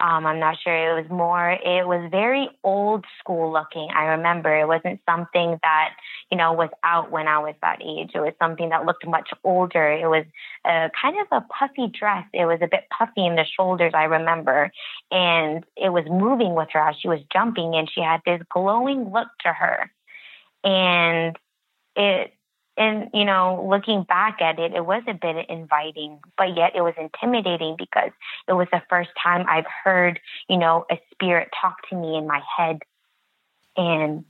[0.00, 0.98] Um, I'm not sure.
[0.98, 3.90] It was more, it was very old school looking.
[3.94, 5.90] I remember it wasn't something that,
[6.30, 8.12] you know, was out when I was that age.
[8.14, 9.92] It was something that looked much older.
[9.92, 10.24] It was
[10.64, 12.24] a kind of a puffy dress.
[12.32, 14.72] It was a bit puffy in the shoulders, I remember.
[15.10, 19.12] And it was moving with her as she was jumping and she had this glowing
[19.12, 19.90] look to her.
[20.64, 21.36] And
[21.96, 22.32] it,
[22.80, 26.80] and you know looking back at it it was a bit inviting but yet it
[26.80, 28.10] was intimidating because
[28.48, 32.26] it was the first time i've heard you know a spirit talk to me in
[32.26, 32.78] my head.
[33.76, 34.24] And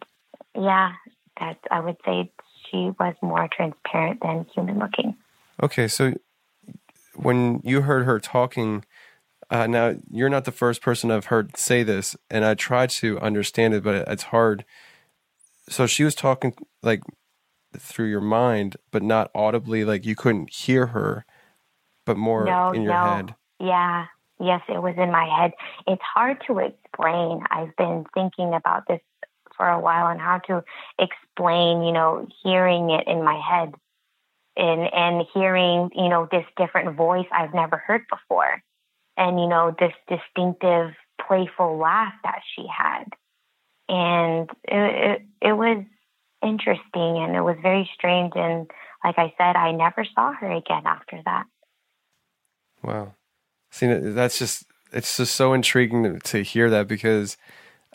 [0.54, 0.92] yeah
[1.38, 2.30] that i would say
[2.70, 5.16] she was more transparent than human looking.
[5.62, 6.14] Okay so
[7.14, 8.84] when you heard her talking
[9.50, 13.18] uh, now you're not the first person i've heard say this and i tried to
[13.20, 14.64] understand it but it's hard
[15.70, 17.00] so she was talking like
[17.78, 21.24] through your mind, but not audibly, like you couldn't hear her,
[22.04, 23.04] but more no, in your no.
[23.04, 23.34] head.
[23.58, 24.06] Yeah.
[24.42, 25.52] Yes, it was in my head.
[25.86, 27.42] It's hard to explain.
[27.50, 29.00] I've been thinking about this
[29.56, 30.64] for a while on how to
[30.98, 33.74] explain, you know, hearing it in my head
[34.56, 38.62] and and hearing, you know, this different voice I've never heard before.
[39.16, 40.92] And, you know, this distinctive
[41.26, 43.04] playful laugh that she had.
[43.90, 45.84] And it, it, it was
[46.42, 48.70] interesting and it was very strange and
[49.04, 51.44] like I said, I never saw her again after that.
[52.82, 53.14] Wow.
[53.70, 57.36] See, that's just, it's just so intriguing to, to hear that because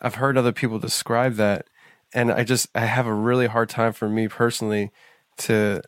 [0.01, 1.67] I've heard other people describe that.
[2.13, 4.91] And I just, I have a really hard time for me personally
[5.37, 5.81] to,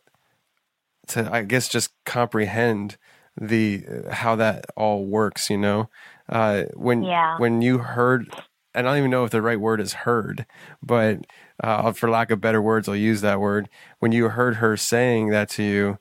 [1.07, 2.97] to, I guess, just comprehend
[3.39, 5.89] the, how that all works, you know?
[6.27, 7.37] Uh, when, yeah.
[7.39, 8.29] when you heard,
[8.77, 10.45] I don't even know if the right word is heard,
[10.83, 11.25] but
[11.63, 13.69] uh, for lack of better words, I'll use that word.
[13.99, 15.97] When you heard her saying that to you,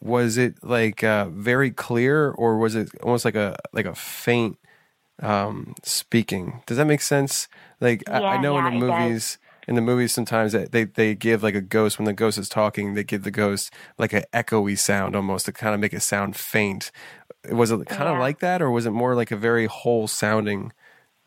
[0.00, 4.58] was it like uh, very clear or was it almost like a like a faint
[5.20, 7.48] um, speaking does that make sense
[7.80, 11.14] like yeah, I, I, know yeah, in the movies in the movies sometimes they, they
[11.14, 14.22] give like a ghost when the ghost is talking they give the ghost like an
[14.32, 16.92] echoey sound almost to kind of make it sound faint
[17.50, 18.14] was it kind yeah.
[18.14, 20.72] of like that or was it more like a very whole sounding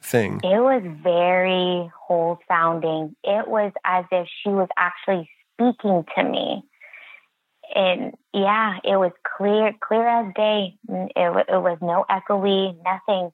[0.02, 6.24] thing it was very whole sounding it was as if she was actually speaking to
[6.24, 6.64] me
[7.74, 10.76] and yeah, it was clear, clear as day.
[10.90, 13.32] It, it was no echoey, nothing.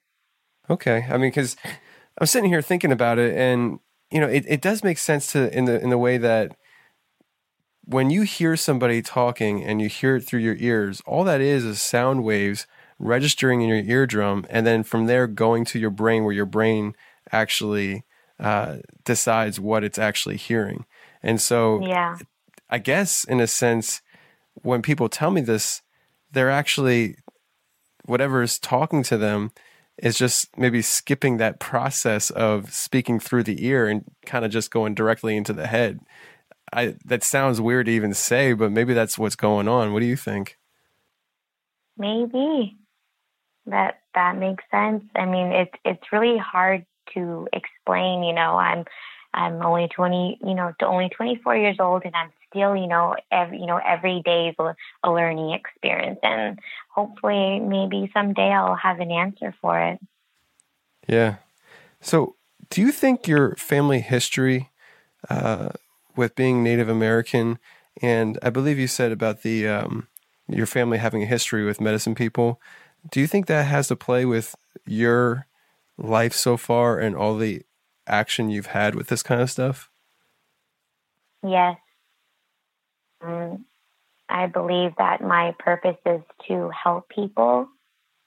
[0.70, 1.56] Okay, I mean, because
[2.20, 3.80] I'm sitting here thinking about it, and
[4.12, 6.56] you know, it, it does make sense to in the in the way that
[7.84, 11.64] when you hear somebody talking and you hear it through your ears, all that is
[11.64, 12.68] is sound waves
[13.00, 16.96] registering in your eardrum, and then from there going to your brain, where your brain
[17.32, 18.06] actually
[18.40, 20.86] uh, decides what it's actually hearing.
[21.22, 22.18] And so, yeah,
[22.70, 24.02] I guess in a sense,
[24.54, 25.82] when people tell me this,
[26.32, 27.18] they're actually
[28.06, 29.52] whatever is talking to them
[29.98, 34.72] is just maybe skipping that process of speaking through the ear and kind of just
[34.72, 36.00] going directly into the head.
[36.72, 39.94] I that sounds weird to even say, but maybe that's what's going on.
[39.94, 40.58] What do you think?
[41.98, 42.78] Maybe
[43.68, 45.04] that that makes sense.
[45.16, 48.24] I mean, it's it's really hard to explain.
[48.24, 48.86] You know, I'm
[49.34, 53.16] I'm only twenty, you know, only twenty four years old, and I'm still, you know,
[53.32, 56.20] every, you know, every day is a learning experience.
[56.24, 56.60] And
[56.90, 60.00] hopefully maybe someday I'll have an answer for it.
[61.08, 61.36] Yeah.
[62.02, 62.36] So
[62.70, 64.72] do you think your family history
[65.30, 65.70] uh,
[66.16, 67.60] with being Native American,
[68.02, 70.08] and I believe you said about the um,
[70.48, 72.62] your family having a history with medicine people,
[73.12, 74.56] do you think that has to play with
[74.86, 75.48] your
[75.98, 77.64] life so far and all the
[78.06, 79.90] action you've had with this kind of stuff?
[81.44, 81.78] Yes,
[83.22, 83.66] um,
[84.30, 87.68] I believe that my purpose is to help people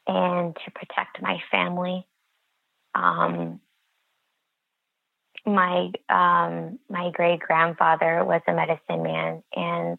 [0.07, 2.07] and to protect my family.
[2.95, 3.61] Um,
[5.47, 9.99] my um, my great grandfather was a medicine man, and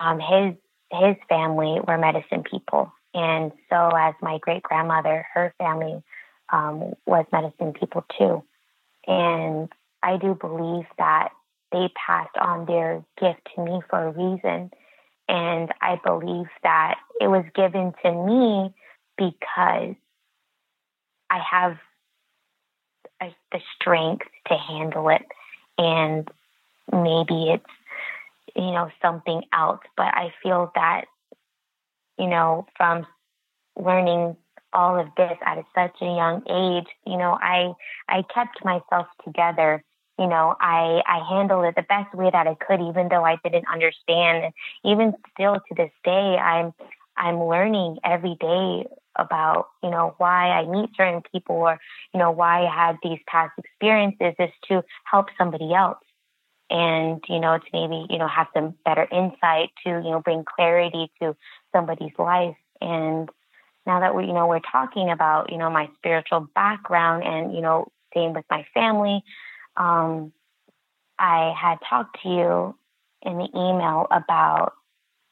[0.00, 0.54] um, his
[0.90, 6.02] his family were medicine people, and so as my great grandmother, her family
[6.52, 8.42] um, was medicine people too.
[9.06, 11.30] And I do believe that
[11.72, 14.70] they passed on their gift to me for a reason.
[15.28, 18.74] And I believe that it was given to me
[19.16, 19.94] because
[21.30, 21.76] I have
[23.20, 25.24] a, the strength to handle it.
[25.76, 26.28] And
[26.90, 27.64] maybe it's,
[28.56, 29.80] you know, something else.
[29.96, 31.04] But I feel that,
[32.18, 33.06] you know, from
[33.76, 34.36] learning
[34.72, 37.72] all of this at such a young age, you know, I
[38.08, 39.82] I kept myself together
[40.18, 43.36] you know, I, I handled it the best way that I could, even though I
[43.44, 44.52] didn't understand.
[44.84, 46.74] Even still to this day, I'm,
[47.16, 51.78] I'm learning every day about, you know, why I meet certain people or,
[52.12, 55.98] you know, why I had these past experiences is to help somebody else.
[56.70, 60.44] And, you know, to maybe, you know, have some better insight to, you know, bring
[60.44, 61.34] clarity to
[61.72, 62.56] somebody's life.
[62.80, 63.28] And
[63.86, 67.60] now that we, you know, we're talking about, you know, my spiritual background and, you
[67.60, 69.22] know, same with my family,
[69.76, 70.32] um,
[71.18, 72.78] I had talked to you
[73.22, 74.74] in the email about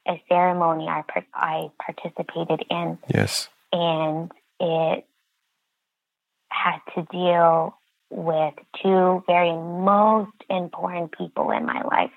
[0.09, 1.03] a ceremony I,
[1.35, 2.99] I participated in.
[3.13, 3.49] Yes.
[3.73, 4.31] And
[4.61, 5.07] it
[6.51, 7.77] had to deal
[8.11, 12.13] with two very most important people in my life.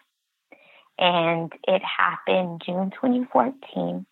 [0.99, 4.05] And it happened June 2014.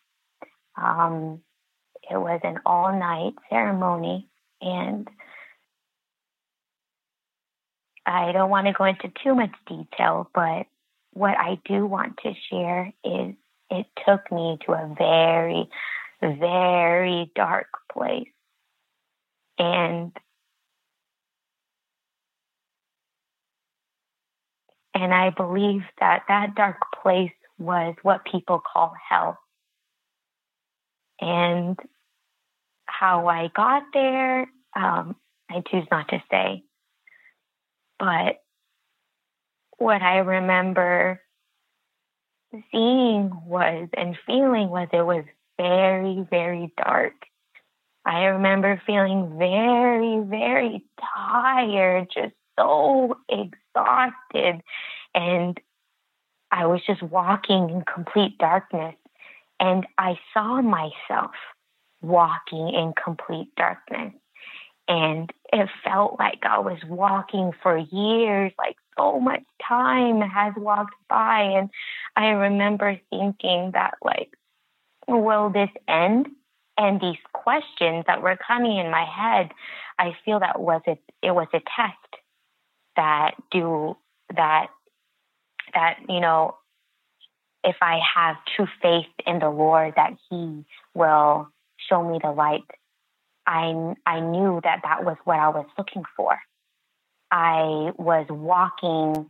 [0.81, 1.41] Um,
[2.09, 4.29] it was an all night ceremony.
[4.61, 5.07] And
[8.05, 10.65] I don't want to go into too much detail, but
[11.11, 13.35] what I do want to share is
[13.69, 15.69] it took me to a very,
[16.21, 18.29] very dark place.
[19.59, 20.13] And
[24.99, 29.37] And I believe that that dark place was what people call hell.
[31.21, 31.77] And
[32.87, 35.15] how I got there, um,
[35.51, 36.63] I choose not to say.
[37.99, 38.41] But
[39.77, 41.21] what I remember
[42.71, 45.25] seeing was and feeling was it was
[45.57, 47.13] very, very dark.
[48.03, 54.61] I remember feeling very, very tired, just so exhausted.
[55.13, 55.59] And
[56.51, 58.95] I was just walking in complete darkness.
[59.59, 61.31] And I saw myself
[62.01, 64.13] walking in complete darkness.
[64.87, 70.95] And it felt like I was walking for years, like so much time has walked
[71.09, 71.41] by.
[71.41, 71.69] And
[72.15, 74.33] I remember thinking that, like,
[75.07, 76.27] will this end?
[76.77, 79.51] And these questions that were coming in my head,
[79.97, 82.21] I feel that was it, it was a test
[82.97, 83.95] that do
[84.35, 84.67] that
[85.73, 86.55] that you know
[87.63, 91.49] if I have true faith in the Lord that He will
[91.89, 92.63] show me the light.
[93.45, 96.37] I I knew that that was what I was looking for.
[97.31, 99.27] I was walking,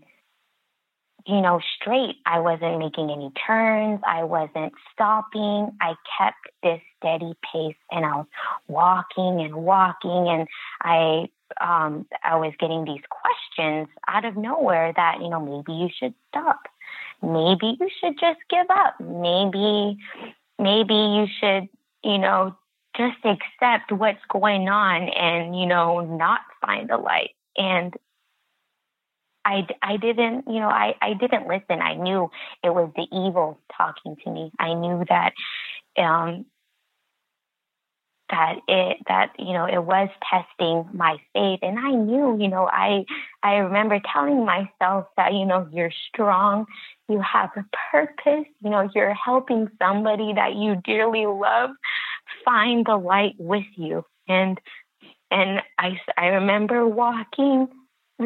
[1.28, 2.16] you know, straight.
[2.26, 4.00] I wasn't making any turns.
[4.08, 5.72] I wasn't stopping.
[5.82, 8.28] I kept this steady pace, and I was
[8.68, 10.48] walking and walking, and
[10.82, 11.30] I
[11.62, 16.14] um, I was getting these questions out of nowhere that you know maybe you should
[16.30, 16.60] stop
[17.22, 19.00] maybe you should just give up.
[19.00, 19.98] Maybe,
[20.60, 21.70] maybe you should,
[22.04, 22.56] you know,
[22.96, 27.32] just accept what's going on and, you know, not find the light.
[27.58, 27.94] And
[29.48, 31.82] I, I didn't, you know, I, I didn't listen.
[31.82, 32.30] I knew
[32.64, 34.52] it was the evil talking to me.
[34.60, 35.34] I knew that,
[35.98, 36.46] um,
[38.30, 42.68] that it that you know it was testing my faith and i knew you know
[42.72, 43.06] i
[43.44, 46.66] i remember telling myself that you know you're strong
[47.08, 51.70] you have a purpose you know you're helping somebody that you dearly love
[52.44, 54.60] find the light with you and
[55.32, 57.68] and i i remember walking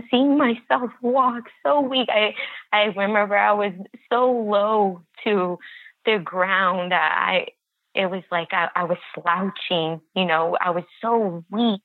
[0.09, 2.33] seeing myself walk so weak i
[2.71, 3.73] i remember i was
[4.09, 5.57] so low to
[6.05, 7.45] the ground that i
[7.93, 11.81] it was like I, I was slouching, you know, I was so weak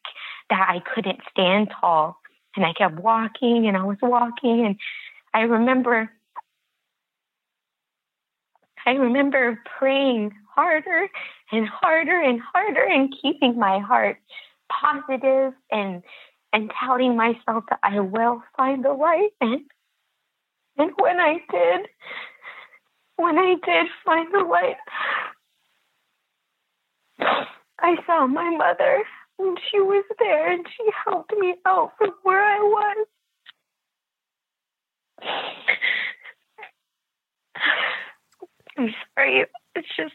[0.51, 2.19] that I couldn't stand tall.
[2.55, 4.65] And I kept walking and I was walking.
[4.65, 4.77] And
[5.35, 6.11] I remember,
[8.87, 11.09] I remember praying harder
[11.53, 14.19] and harder and harder and keeping my heart
[14.71, 16.03] positive and
[16.53, 19.63] and telling myself that I will find the light and
[20.79, 21.89] and when I did
[23.17, 24.77] when I did find the light
[27.81, 29.03] I saw my mother,
[29.39, 33.07] and she was there, and she helped me out from where I was.
[38.79, 39.47] I'm sorry.
[39.83, 40.15] It's just,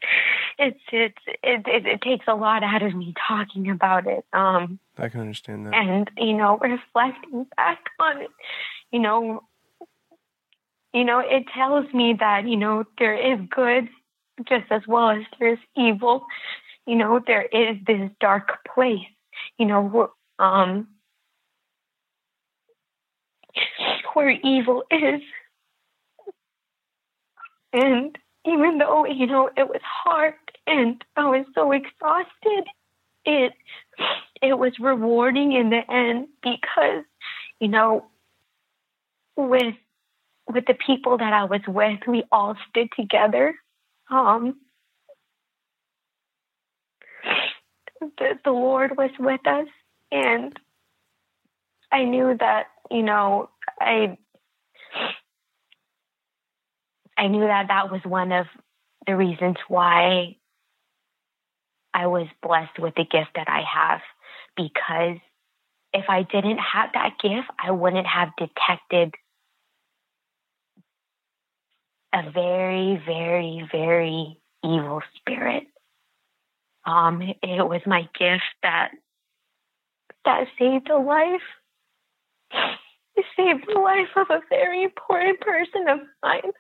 [0.58, 4.26] it's, it's, it, it, it takes a lot out of me talking about it.
[4.34, 5.76] Um, I can understand that.
[5.76, 8.32] And, you know, reflecting back on it,
[8.92, 9.44] you know,
[10.94, 13.88] you know, it tells me that, you know, there is good
[14.50, 16.26] just as well as there's evil
[16.86, 19.00] you know, there is this dark place,
[19.58, 20.88] you know, um,
[24.14, 25.22] where evil is.
[27.74, 30.34] And even though, you know, it was hard
[30.68, 32.66] and I was so exhausted,
[33.26, 33.54] it
[34.42, 37.04] it was rewarding in the end because,
[37.60, 38.06] you know,
[39.36, 39.76] with
[40.48, 43.56] with the people that I was with, we all stood together.
[44.10, 44.58] Um,
[48.02, 49.68] the, the Lord was with us.
[50.12, 50.58] And
[51.92, 54.18] I knew that, you know, I,
[57.18, 58.48] I knew that that was one of
[59.06, 60.38] the reasons why
[61.94, 64.02] I was blessed with the gift that I have
[64.56, 65.18] because
[65.94, 69.14] if I didn't have that gift, I wouldn't have detected
[72.14, 75.64] a very, very, very evil spirit.
[76.86, 78.92] Um, it was my gift that
[80.26, 81.42] that saved a life.
[83.14, 86.54] It saved the life of a very important person of mine.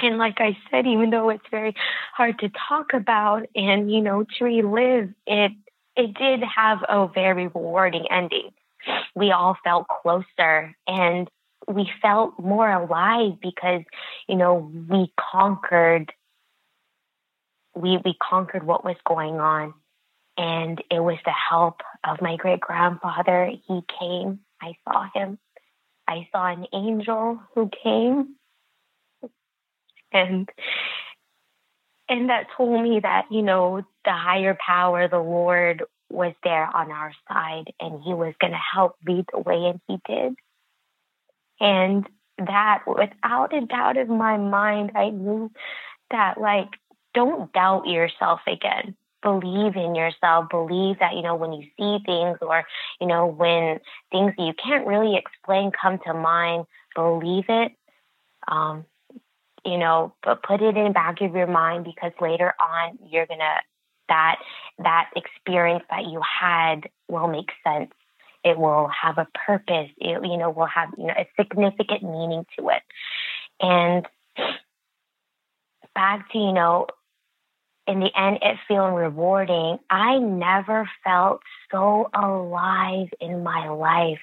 [0.00, 1.74] And like I said, even though it's very
[2.14, 5.52] hard to talk about and you know to relive, it
[5.96, 8.50] it did have a very rewarding ending.
[9.14, 11.28] We all felt closer and
[11.66, 13.82] we felt more alive because
[14.28, 16.12] you know we conquered
[17.74, 19.74] we we conquered what was going on.
[20.36, 23.50] And it was the help of my great grandfather.
[23.66, 24.38] He came.
[24.62, 25.38] I saw him.
[26.06, 28.36] I saw an angel who came
[30.12, 30.48] and
[32.08, 36.90] and that told me that, you know, the higher power, the Lord was there on
[36.90, 40.34] our side and he was going to help lead the way and he did.
[41.60, 45.50] And that without a doubt in my mind, I knew
[46.10, 46.68] that like,
[47.12, 48.96] don't doubt yourself again.
[49.22, 50.46] Believe in yourself.
[50.50, 52.64] Believe that, you know, when you see things or,
[53.00, 53.80] you know, when
[54.12, 57.72] things that you can't really explain come to mind, believe it.
[58.46, 58.86] Um,
[59.64, 63.26] you know, but put it in the back of your mind because later on you're
[63.26, 63.56] gonna
[64.08, 64.36] that
[64.78, 67.92] that experience that you had will make sense
[68.44, 69.90] it will have a purpose.
[69.98, 72.82] It, you know, will have you know a significant meaning to it.
[73.60, 74.06] And
[75.94, 76.86] back to you know,
[77.86, 79.78] in the end, it feeling rewarding.
[79.90, 81.40] I never felt
[81.70, 84.20] so alive in my life.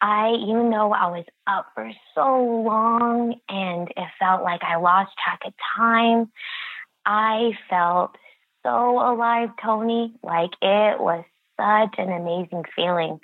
[0.00, 5.12] I, you know, I was up for so long and it felt like I lost
[5.22, 6.30] track of time.
[7.04, 8.16] I felt
[8.62, 10.14] so alive, Tony.
[10.22, 11.24] Like it was
[11.58, 13.20] such an amazing feeling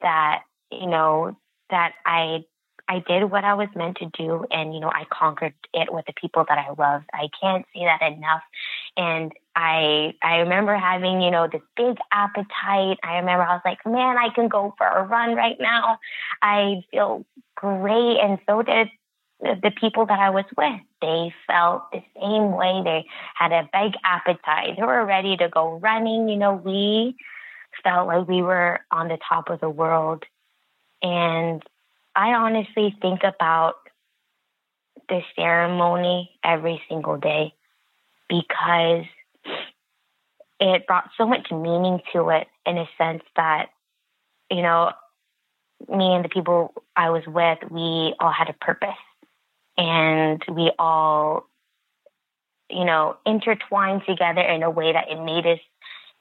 [0.00, 1.36] that you know
[1.70, 2.44] that I
[2.88, 6.06] I did what I was meant to do and you know I conquered it with
[6.06, 7.02] the people that I love.
[7.12, 8.42] I can't say that enough.
[8.96, 12.98] And I I remember having, you know, this big appetite.
[13.02, 15.98] I remember I was like, man, I can go for a run right now.
[16.42, 17.24] I feel
[17.56, 18.88] great and so did
[19.40, 20.80] the people that I was with.
[21.02, 22.82] They felt the same way.
[22.84, 24.76] They had a big appetite.
[24.76, 26.28] They were ready to go running.
[26.28, 27.16] You know, we
[27.82, 30.24] felt like we were on the top of the world.
[31.02, 31.62] And
[32.16, 33.74] I honestly think about
[35.08, 37.52] the ceremony every single day
[38.28, 39.04] because
[40.58, 43.66] it brought so much meaning to it in a sense that,
[44.50, 44.92] you know,
[45.88, 48.88] me and the people I was with, we all had a purpose
[49.76, 51.46] and we all,
[52.70, 55.60] you know, intertwined together in a way that it made us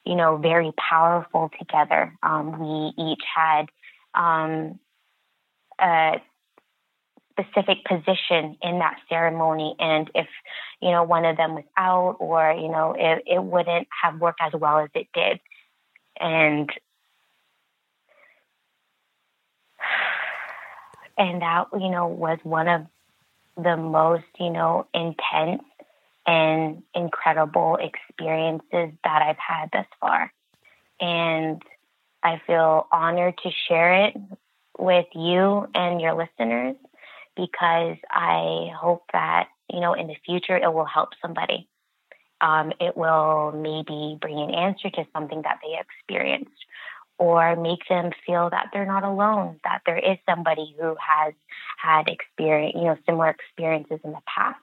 [0.06, 2.16] you know, very powerful together.
[2.22, 3.66] Um, we each had
[4.14, 4.80] um,
[5.80, 6.22] a
[7.32, 10.28] specific position in that ceremony, and if
[10.82, 14.40] you know one of them was out, or you know, it, it wouldn't have worked
[14.42, 15.40] as well as it did,
[16.20, 16.70] and
[21.18, 22.86] and that you know was one of
[23.58, 25.64] the most you know intense
[26.28, 30.32] and incredible experiences that I've had thus far.
[31.00, 31.62] And
[32.24, 34.16] I feel honored to share it
[34.78, 36.76] with you and your listeners
[37.36, 41.68] because I hope that, you know, in the future it will help somebody.
[42.42, 46.52] Um, it will maybe bring an answer to something that they experienced
[47.18, 51.34] or make them feel that they're not alone, that there is somebody who has
[51.78, 54.60] had experience, you know, similar experiences in the past.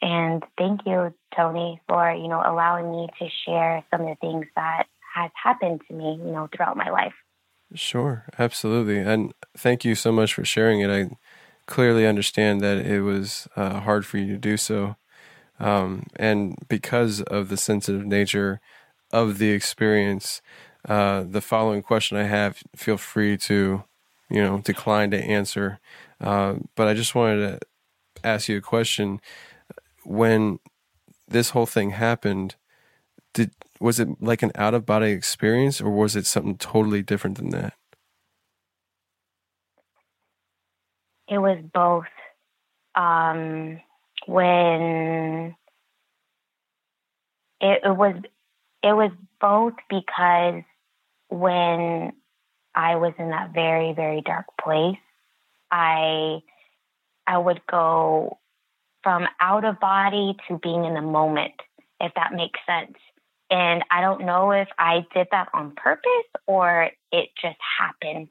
[0.00, 4.46] And thank you, Tony, for, you know, allowing me to share some of the things
[4.54, 4.84] that
[5.14, 7.14] has happened to me, you know, throughout my life.
[7.74, 8.98] Sure, absolutely.
[8.98, 10.90] And thank you so much for sharing it.
[10.90, 11.16] I
[11.66, 14.96] clearly understand that it was uh, hard for you to do so.
[15.60, 18.60] Um, and because of the sensitive nature
[19.12, 20.42] of the experience,
[20.88, 23.84] uh, the following question I have, feel free to,
[24.30, 25.80] you know, decline to answer.
[26.20, 27.66] Uh, but I just wanted to
[28.24, 29.20] ask you a question
[30.04, 30.58] when
[31.28, 32.56] this whole thing happened,
[33.34, 37.38] did was it like an out of body experience or was it something totally different
[37.38, 37.74] than that?
[41.28, 42.04] It was both.
[42.94, 43.80] Um,
[44.26, 45.54] when
[47.60, 48.16] it, it was
[48.82, 50.62] it was both because
[51.28, 52.12] when
[52.74, 54.98] I was in that very very dark place,
[55.70, 56.40] I
[57.26, 58.38] I would go
[59.02, 61.54] from out of body to being in the moment,
[62.00, 62.96] if that makes sense.
[63.50, 68.30] And I don't know if I did that on purpose or it just happened.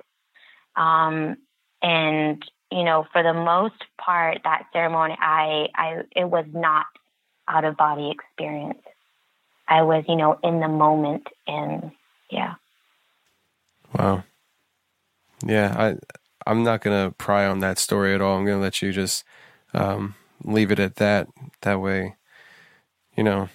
[0.76, 1.38] Um,
[1.82, 6.86] and you know, for the most part, that ceremony, I, I, it was not
[7.48, 8.80] out of body experience.
[9.68, 11.92] I was, you know, in the moment, and
[12.30, 12.56] yeah.
[13.98, 14.24] Wow.
[15.46, 15.96] Yeah, I,
[16.46, 18.38] I'm not gonna pry on that story at all.
[18.38, 19.24] I'm gonna let you just
[19.74, 21.28] um, leave it at that
[21.62, 22.16] that way.
[23.16, 23.50] You know,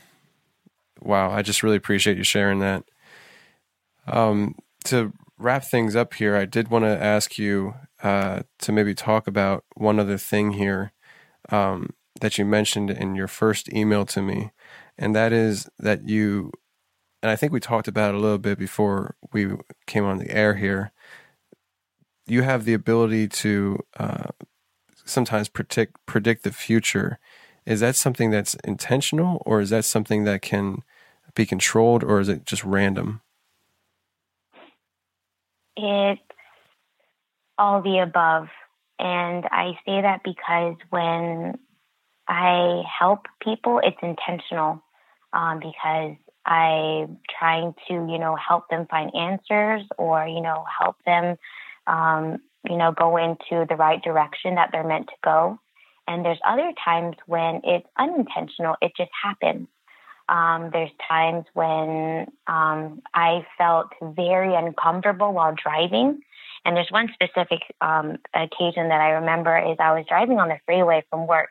[1.05, 2.85] wow, I just really appreciate you sharing that.
[4.07, 8.95] Um, to wrap things up here, I did want to ask you uh, to maybe
[8.95, 10.93] talk about one other thing here
[11.51, 11.91] um,
[12.21, 14.51] that you mentioned in your first email to me,
[14.99, 16.53] and that is that you,
[17.23, 19.49] and I think we talked about it a little bit before we
[19.87, 20.93] came on the air here,
[22.27, 24.29] you have the ability to uh,
[25.05, 27.19] sometimes predict predict the future.
[27.67, 30.83] Is that something that's intentional, or is that something that can
[31.35, 33.21] be controlled, or is it just random?
[35.77, 36.21] It's
[37.59, 38.49] all the above.
[38.99, 41.59] And I say that because when
[42.29, 44.83] I help people, it's intentional
[45.33, 46.17] um, because
[46.47, 51.37] I'm trying to, you know, help them find answers or, you know, help them,
[51.87, 55.59] um, you know, go into the right direction that they're meant to go.
[56.07, 59.69] And there's other times when it's unintentional, it just happens.
[60.29, 66.23] Um, there's times when um, I felt very uncomfortable while driving.
[66.65, 70.59] And there's one specific um, occasion that I remember is I was driving on the
[70.65, 71.51] freeway from work,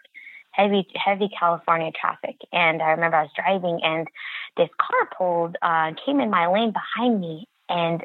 [0.51, 4.07] heavy heavy California traffic, and I remember I was driving and
[4.57, 8.03] this car pulled uh, came in my lane behind me, and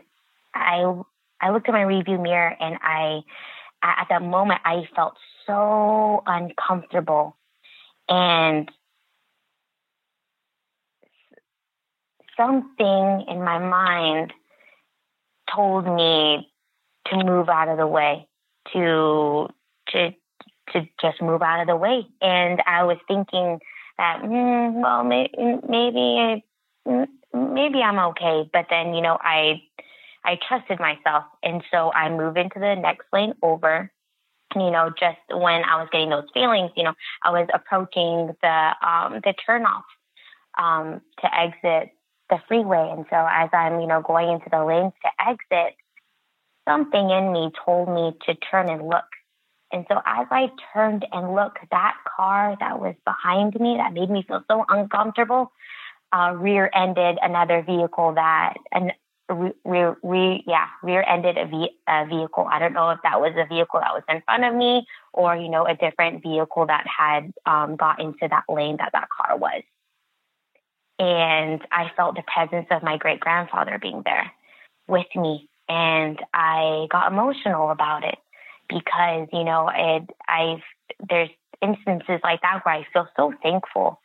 [0.55, 1.01] I
[1.41, 3.21] I looked at my review mirror and I
[3.83, 5.17] at that moment I felt
[5.47, 7.37] so uncomfortable.
[8.09, 8.71] And
[12.39, 14.33] something in my mind
[15.55, 16.49] told me
[17.07, 18.27] to move out of the way,
[18.73, 19.49] to
[19.89, 20.11] to
[20.73, 22.07] to just move out of the way.
[22.21, 23.59] And I was thinking
[23.97, 25.29] that, mm, well, may,
[25.69, 26.45] maybe
[27.35, 28.49] maybe I'm okay.
[28.53, 29.63] But then, you know, I
[30.25, 33.91] I trusted myself, and so I moved into the next lane over.
[34.57, 38.75] You know, just when I was getting those feelings, you know, I was approaching the
[38.83, 39.85] um, the turnoff
[40.59, 41.91] um, to exit
[42.31, 42.93] the freeway.
[42.97, 45.77] And so as I'm, you know, going into the lanes to exit,
[46.69, 49.05] something in me told me to turn and look.
[49.73, 54.11] And so as I turned and looked, that car that was behind me that made
[54.11, 55.53] me feel so uncomfortable
[56.13, 58.93] uh, rear-ended another vehicle that and
[59.65, 62.49] rear, rear, yeah, rear-ended a, ve- a vehicle.
[62.51, 65.37] I don't know if that was a vehicle that was in front of me or
[65.37, 69.37] you know a different vehicle that had um, got into that lane that that car
[69.37, 69.63] was
[70.99, 74.33] and I felt the presence of my great grandfather being there
[74.87, 75.49] with me.
[75.69, 78.19] And I got emotional about it
[78.69, 80.63] because, you know, it, I've,
[81.09, 81.31] there's
[81.63, 84.01] instances like that where I feel so thankful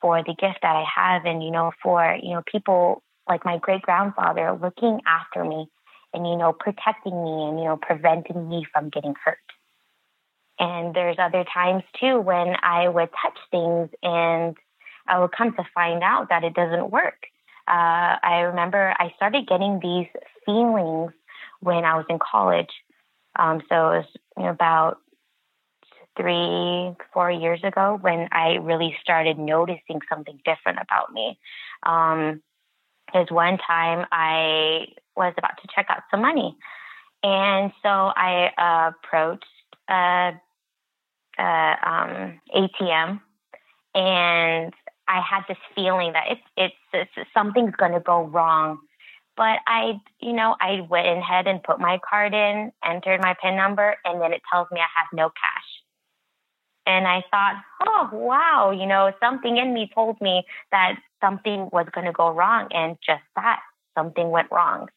[0.00, 3.58] for the gift that I have and, you know, for, you know, people like my
[3.58, 5.66] great grandfather looking after me
[6.12, 9.38] and, you know, protecting me and, you know, preventing me from getting hurt.
[10.58, 14.56] And there's other times too when I would touch things and
[15.06, 17.26] I would come to find out that it doesn't work.
[17.66, 20.06] Uh, I remember I started getting these
[20.44, 21.12] feelings
[21.60, 22.70] when I was in college.
[23.36, 24.98] Um, so it was you know, about
[26.16, 31.38] three, four years ago when I really started noticing something different about me.
[31.84, 32.42] Um,
[33.12, 34.86] there's one time I
[35.16, 36.56] was about to check out some money.
[37.22, 39.44] And so I uh, approached
[39.88, 40.32] a,
[41.38, 43.20] a um, ATM
[43.94, 44.74] and
[45.08, 48.78] I had this feeling that it's it's, it's something's going to go wrong.
[49.36, 53.56] But I, you know, I went ahead and put my card in, entered my PIN
[53.56, 55.64] number, and then it tells me I have no cash.
[56.86, 61.86] And I thought, oh, wow, you know, something in me told me that something was
[61.92, 62.68] going to go wrong.
[62.70, 63.60] And just that,
[63.96, 64.88] something went wrong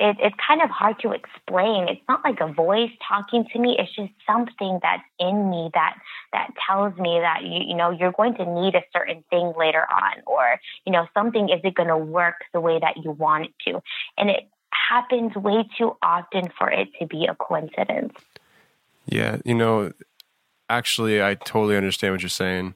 [0.00, 1.88] it, it's kind of hard to explain.
[1.88, 3.76] It's not like a voice talking to me.
[3.78, 5.96] It's just something that's in me that
[6.32, 9.84] that tells me that you you know you're going to need a certain thing later
[9.90, 13.52] on, or you know something isn't going to work the way that you want it
[13.66, 13.82] to,
[14.16, 18.14] and it happens way too often for it to be a coincidence.
[19.06, 19.92] Yeah, you know,
[20.68, 22.74] actually, I totally understand what you're saying.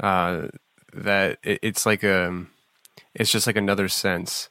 [0.00, 0.48] Uh,
[0.92, 2.46] that it, it's like a,
[3.14, 4.48] it's just like another sense.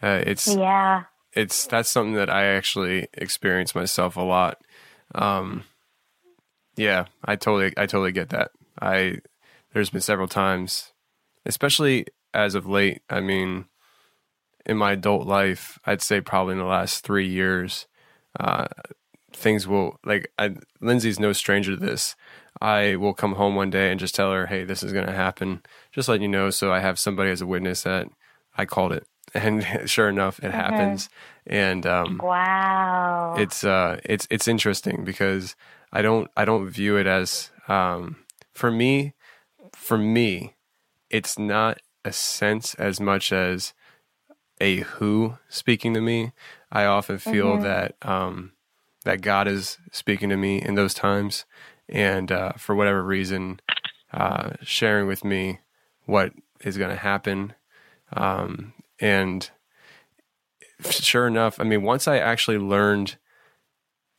[0.00, 1.04] Uh, it's yeah
[1.34, 4.60] it's that's something that I actually experience myself a lot.
[5.14, 5.64] Um,
[6.76, 8.50] yeah, I totally I totally get that.
[8.80, 9.18] I
[9.72, 10.92] there's been several times,
[11.44, 13.02] especially as of late.
[13.10, 13.66] I mean,
[14.64, 17.86] in my adult life, I'd say probably in the last three years,
[18.38, 18.66] uh,
[19.32, 22.14] things will like I, Lindsay's no stranger to this.
[22.60, 25.12] I will come home one day and just tell her, "Hey, this is going to
[25.12, 25.62] happen."
[25.92, 28.08] Just let you know, so I have somebody as a witness that
[28.56, 30.56] I called it and sure enough, it mm-hmm.
[30.56, 31.08] happens.
[31.46, 35.56] And um, wow, it's uh, it's it's interesting because
[35.92, 38.16] I don't I don't view it as um,
[38.52, 39.14] for me
[39.72, 40.54] for me
[41.10, 43.72] it's not a sense as much as
[44.60, 46.32] a who speaking to me.
[46.72, 47.62] I often feel mm-hmm.
[47.62, 48.52] that um,
[49.04, 51.44] that God is speaking to me in those times,
[51.88, 53.60] and uh, for whatever reason,
[54.12, 55.60] uh, sharing with me
[56.06, 57.54] what is going to happen
[58.12, 59.48] um, and
[60.90, 63.16] sure enough, I mean, once I actually learned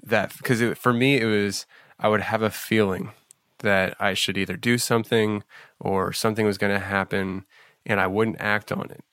[0.04, 1.66] that, because for me, it was,
[2.00, 3.12] I would have a feeling
[3.60, 5.44] that I should either do something
[5.80, 7.46] or something was going to happen
[7.86, 9.04] and I wouldn't act on it.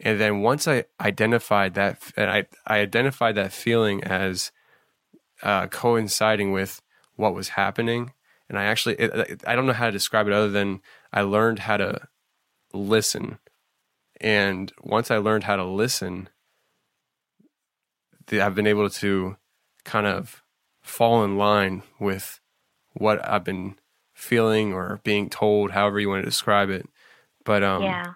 [0.00, 4.50] And then once I identified that, and I, I identified that feeling as
[5.42, 6.80] uh, coinciding with
[7.16, 8.12] what was happening.
[8.48, 10.80] And I actually, it, I don't know how to describe it other than
[11.12, 12.08] I learned how to
[12.72, 13.38] listen.
[14.20, 16.28] And once I learned how to listen,
[18.30, 19.36] I've been able to
[19.84, 20.42] kind of
[20.82, 22.40] fall in line with
[22.92, 23.76] what I've been
[24.12, 26.86] feeling or being told, however you want to describe it.
[27.44, 28.12] But um, yeah.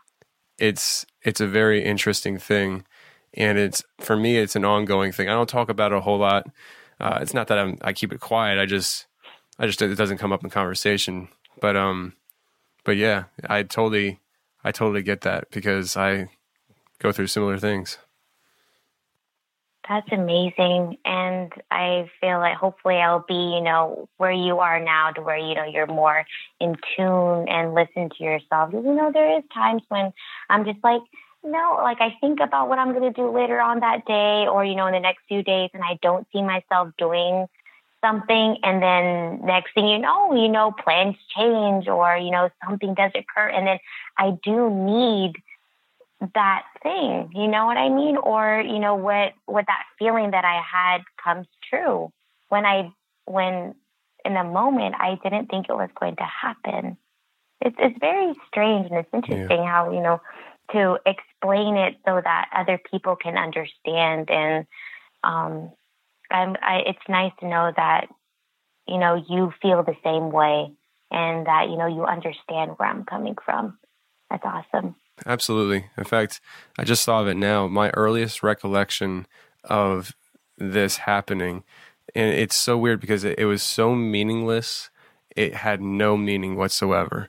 [0.59, 2.85] it's it's a very interesting thing,
[3.33, 5.29] and it's for me, it's an ongoing thing.
[5.29, 6.47] I don't talk about it a whole lot.
[7.01, 8.59] Uh, it's not that I'm I keep it quiet.
[8.59, 9.07] I just
[9.59, 11.29] I just it doesn't come up in conversation.
[11.61, 12.13] But um,
[12.85, 14.21] but yeah, I totally
[14.65, 16.31] I totally get that because I
[16.99, 17.99] go through similar things.
[19.87, 20.97] That's amazing.
[21.05, 25.37] And I feel like hopefully I'll be, you know, where you are now to where,
[25.37, 26.25] you know, you're more
[26.59, 28.73] in tune and listen to yourself.
[28.73, 30.13] You know, there is times when
[30.49, 31.03] I'm just like,
[31.43, 34.65] no, like I think about what I'm going to do later on that day or,
[34.65, 37.47] you know, in the next few days and I don't see myself doing
[38.05, 38.59] something.
[38.63, 43.13] And then next thing you know, you know, plans change or, you know, something does
[43.15, 43.49] occur.
[43.49, 43.79] And then
[44.19, 45.35] I do need
[46.35, 50.45] that thing you know what i mean or you know what what that feeling that
[50.45, 52.11] i had comes true
[52.49, 52.91] when i
[53.27, 53.75] when
[54.25, 56.97] in the moment i didn't think it was going to happen
[57.61, 59.71] it's it's very strange and it's interesting yeah.
[59.71, 60.21] how you know
[60.73, 64.67] to explain it so that other people can understand and
[65.25, 65.71] um
[66.31, 68.07] i'm I, it's nice to know that
[68.87, 70.73] you know you feel the same way
[71.11, 73.79] and that you know you understand where i'm coming from
[74.31, 74.97] that's awesome
[75.27, 75.87] Absolutely.
[75.97, 76.41] In fact,
[76.79, 77.67] I just thought of it now.
[77.69, 79.27] My earliest recollection
[79.63, 80.15] of
[80.59, 81.65] this happening,
[82.15, 84.91] and it's so weird because it, it was so meaningless.
[85.37, 87.29] It had no meaning whatsoever.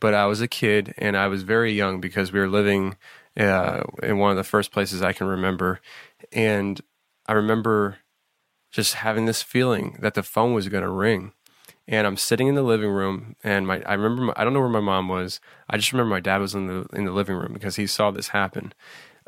[0.00, 2.96] But I was a kid and I was very young because we were living
[3.38, 5.80] uh, in one of the first places I can remember.
[6.32, 6.80] And
[7.26, 7.98] I remember
[8.74, 11.32] just having this feeling that the phone was going to ring
[11.86, 14.60] and I'm sitting in the living room, and my I remember my, I don't know
[14.60, 15.40] where my mom was.
[15.68, 18.10] I just remember my dad was in the in the living room because he saw
[18.10, 18.72] this happen.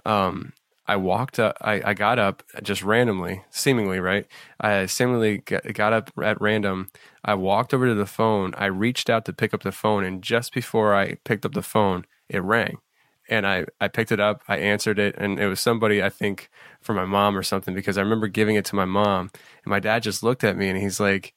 [0.05, 0.53] Um,
[0.87, 4.27] I walked up, I, I got up just randomly, seemingly right.
[4.61, 6.91] I seemingly got up at random.
[7.25, 8.55] I walked over to the phone.
[8.57, 11.63] I reached out to pick up the phone, and just before I picked up the
[11.63, 12.79] phone, it rang.
[13.29, 16.49] And I, I picked it up, I answered it, and it was somebody I think
[16.81, 19.31] for my mom or something because I remember giving it to my mom.
[19.65, 21.35] And my dad just looked at me and he's like,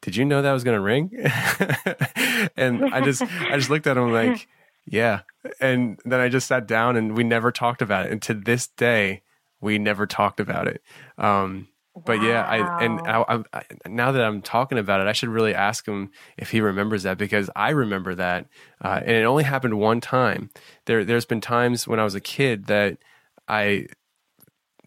[0.00, 1.10] did you know that was going to ring?
[2.56, 4.46] and I just, I just looked at him like,
[4.86, 5.20] yeah.
[5.60, 8.12] And then I just sat down and we never talked about it.
[8.12, 9.22] And to this day,
[9.60, 10.82] we never talked about it.
[11.16, 12.24] Um, but wow.
[12.24, 15.86] yeah, I, and I, I, now that I'm talking about it, I should really ask
[15.86, 18.46] him if he remembers that because I remember that.
[18.82, 20.50] Uh, and it only happened one time.
[20.86, 22.98] There, there's been times when I was a kid that
[23.46, 23.86] I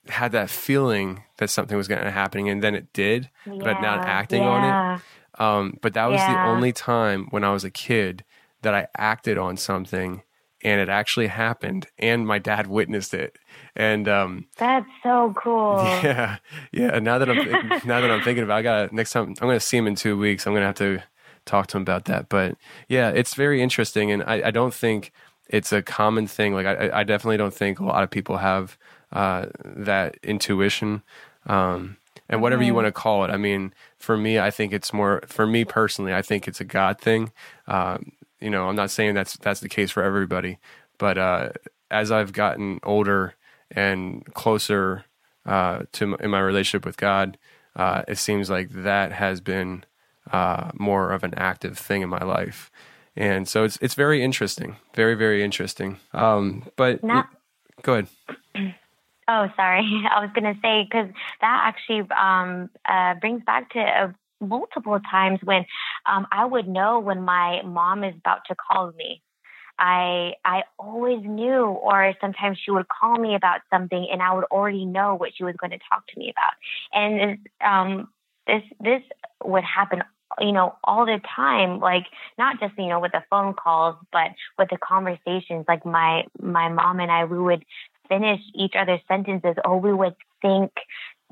[0.10, 3.82] had that feeling that something was going to happen, and then it did, yeah, but
[3.82, 4.50] not acting yeah.
[4.50, 5.02] on it.
[5.40, 6.34] Um, but that was yeah.
[6.34, 8.26] the only time when I was a kid
[8.64, 10.24] that I acted on something
[10.68, 13.38] and it actually happened and my dad witnessed it
[13.76, 16.38] and um, that's so cool yeah
[16.74, 17.38] yeah now that i'm
[17.86, 19.96] now that i'm thinking about it, i gotta next time i'm gonna see him in
[19.96, 21.02] two weeks i'm gonna have to
[21.46, 22.58] talk to him about that but
[22.90, 25.14] yeah it's very interesting and i, I don't think
[25.48, 28.78] it's a common thing like I, I definitely don't think a lot of people have
[29.14, 31.02] uh, that intuition
[31.46, 31.96] um,
[32.30, 32.68] and whatever mm-hmm.
[32.68, 33.32] you want to call it.
[33.32, 36.14] I mean, for me, I think it's more for me personally.
[36.14, 37.32] I think it's a God thing.
[37.68, 40.58] Um, you know, I'm not saying that's that's the case for everybody,
[40.98, 41.50] but uh,
[41.90, 43.34] as I've gotten older
[43.72, 45.06] and closer
[45.46, 47.38] uh, to in my relationship with God,
[47.76, 49.84] uh, it seems like that has been
[50.32, 52.72] uh, more of an active thing in my life.
[53.16, 55.98] And so it's it's very interesting, very very interesting.
[56.14, 57.30] Um, but not,
[57.82, 58.08] go ahead.
[59.28, 59.82] Oh, sorry.
[60.10, 61.10] I was going to say because
[61.42, 65.66] that actually um, uh, brings back to uh, multiple times when
[66.06, 69.22] um, I would know when my mom is about to call me.
[69.80, 74.46] I I always knew, or sometimes she would call me about something, and I would
[74.46, 76.54] already know what she was going to talk to me about.
[76.92, 78.10] And um,
[78.48, 79.04] this this
[79.44, 80.02] would happen
[80.40, 82.06] you know, all the time, like
[82.38, 86.70] not just, you know, with the phone calls, but with the conversations, like my, my
[86.70, 87.66] mom and I, we would
[88.08, 90.72] finish each other's sentences or we would think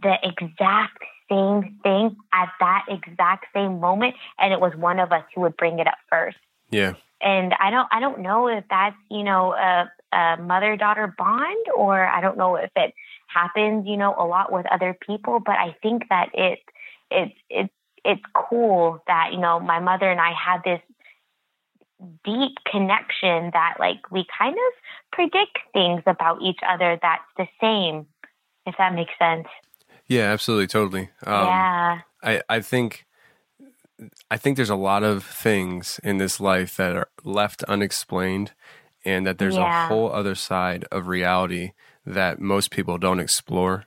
[0.01, 4.15] the exact same thing at that exact same moment.
[4.39, 6.37] And it was one of us who would bring it up first.
[6.71, 6.93] Yeah.
[7.21, 11.65] and I don't I don't know if that's you know a, a mother daughter bond
[11.75, 12.93] or I don't know if it
[13.27, 16.59] happens you know a lot with other people, but I think that it
[17.11, 17.69] it it
[18.03, 20.81] it's cool that you know my mother and I had this
[22.23, 24.73] deep connection that like we kind of
[25.11, 28.05] predict things about each other that's the same
[28.65, 29.47] if that makes sense
[30.07, 31.09] Yeah, absolutely, totally.
[31.25, 33.05] Um, yeah I, I think
[34.29, 38.51] I think there's a lot of things in this life that are left unexplained
[39.05, 39.67] and that there's Yeah.
[39.67, 41.71] a whole other side of reality
[42.05, 43.85] that most people don't explore.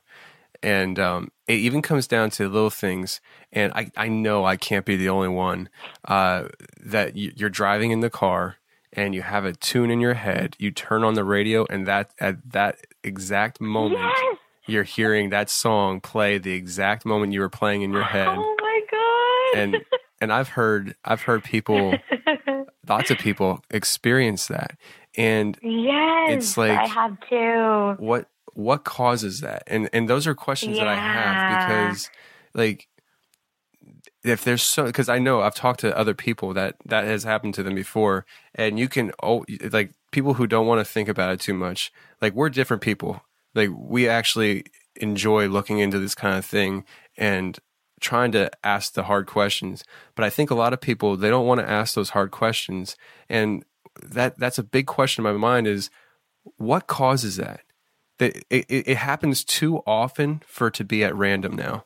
[0.63, 3.21] And um, it even comes down to little things.
[3.53, 5.69] And I, I know I can't be the only one
[6.07, 6.49] uh,
[6.81, 8.57] that you, you're driving in the car
[8.93, 10.57] and you have a tune in your head.
[10.59, 14.39] You turn on the radio, and that at that exact moment, yes
[14.69, 18.29] you're hearing that song play the exact moment you were playing in your head.
[18.29, 19.61] Oh my god.
[19.61, 19.77] And
[20.21, 21.95] and I've heard I've heard people
[22.89, 24.77] lots of people experience that.
[25.17, 28.03] And yes it's like- I have too.
[28.03, 29.63] what what causes that?
[29.67, 32.11] And and those are questions that I have because
[32.55, 32.89] like
[34.25, 37.55] if there's so because I know I've talked to other people that that has happened
[37.55, 38.27] to them before.
[38.55, 41.93] And you can oh like people who don't want to think about it too much
[42.21, 43.23] like we're different people
[43.59, 44.65] like we actually
[44.97, 46.85] enjoy looking into this kind of thing
[47.17, 47.59] and
[48.01, 49.85] trying to ask the hard questions.
[50.15, 52.97] But i think a lot of people they don't want to ask those hard questions.
[53.29, 53.65] And
[54.03, 55.91] that that's a big question in my mind is
[56.57, 57.61] what causes that?
[58.19, 61.85] That it, it, it happens too often for it to be at random now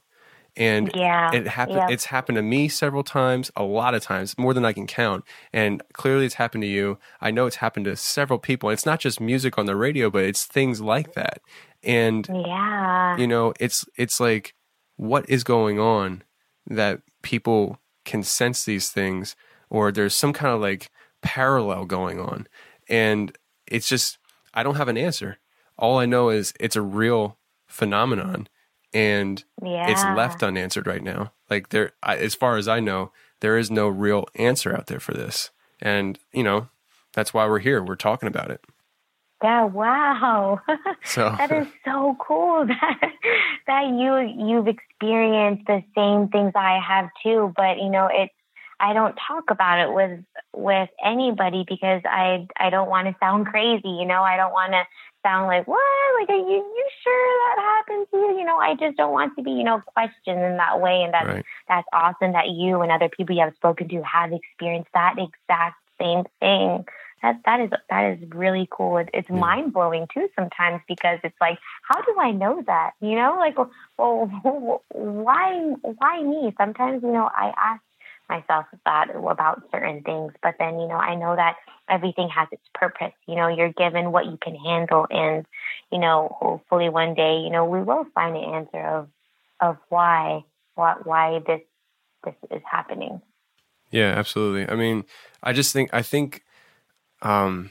[0.57, 1.88] and Yeah, it happened yeah.
[1.90, 5.24] it's happened to me several times a lot of times more than i can count.
[5.53, 6.98] And clearly it's happened to you.
[7.20, 8.70] I know it's happened to several people.
[8.70, 11.40] It's not just music on the radio but it's things like that.
[11.82, 13.16] And yeah.
[13.16, 14.55] you know it's it's like
[14.96, 16.22] what is going on
[16.66, 19.36] that people can sense these things
[19.70, 20.90] or there's some kind of like
[21.22, 22.46] parallel going on?
[22.88, 23.36] And
[23.66, 24.18] it's just
[24.53, 25.38] i don't have an answer.
[25.78, 28.48] All i know is it's a real phenomenon
[28.95, 29.45] and
[29.90, 31.32] it's left unanswered right now.
[31.51, 35.01] Like there I, as far as i know there is no real answer out there
[35.01, 35.51] for this.
[35.80, 36.68] And you know
[37.12, 37.82] that's why we're here.
[37.82, 38.64] We're talking about it.
[39.43, 40.61] Yeah, wow.
[41.05, 43.01] So- that is so cool that
[43.66, 48.32] that you you've experienced the same things I have too, but you know, it's
[48.80, 50.24] I don't talk about it with
[50.55, 54.22] with anybody because I I don't want to sound crazy, you know.
[54.22, 54.82] I don't want to
[55.22, 55.80] sound like, "What?
[56.20, 59.36] Like are you you sure that happened to you?" You know, I just don't want
[59.36, 61.44] to be, you know, questioned in that way and that's Right.
[61.68, 65.76] that's awesome that you and other people you have spoken to have experienced that exact
[66.00, 66.84] same thing.
[67.22, 68.98] That that is that is really cool.
[68.98, 71.58] It, it's mind blowing too sometimes because it's like,
[71.88, 72.92] how do I know that?
[73.00, 73.56] You know, like,
[73.96, 74.28] well,
[74.90, 76.52] why why me?
[76.58, 77.82] Sometimes you know I ask
[78.33, 81.57] myself that about certain things, but then you know I know that
[81.89, 83.12] everything has its purpose.
[83.26, 85.47] You know, you're given what you can handle, and
[85.91, 89.09] you know, hopefully one day, you know, we will find an answer of
[89.61, 91.61] of why what why this
[92.24, 93.20] this is happening.
[93.91, 94.68] Yeah, absolutely.
[94.68, 95.05] I mean,
[95.43, 96.43] I just think I think
[97.22, 97.70] um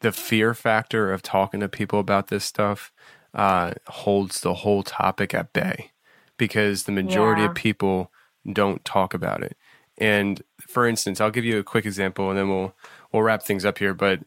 [0.00, 2.92] the fear factor of talking to people about this stuff
[3.34, 5.92] uh holds the whole topic at bay
[6.38, 7.48] because the majority Yeah.
[7.48, 8.12] of people
[8.52, 9.57] don't talk about it.
[9.98, 12.74] And for instance, I'll give you a quick example and then we'll
[13.12, 14.20] we'll wrap things up here, but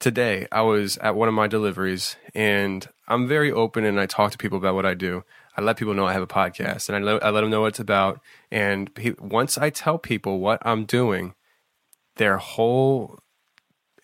[0.00, 4.32] today I was at one of my deliveries and I'm very open and I talk
[4.32, 5.24] to people about what I do.
[5.56, 7.62] I let people know I have a podcast and I let, I let them know
[7.62, 8.20] what it's about.
[8.50, 11.34] And pe- once I tell people what I'm doing,
[12.16, 13.18] their whole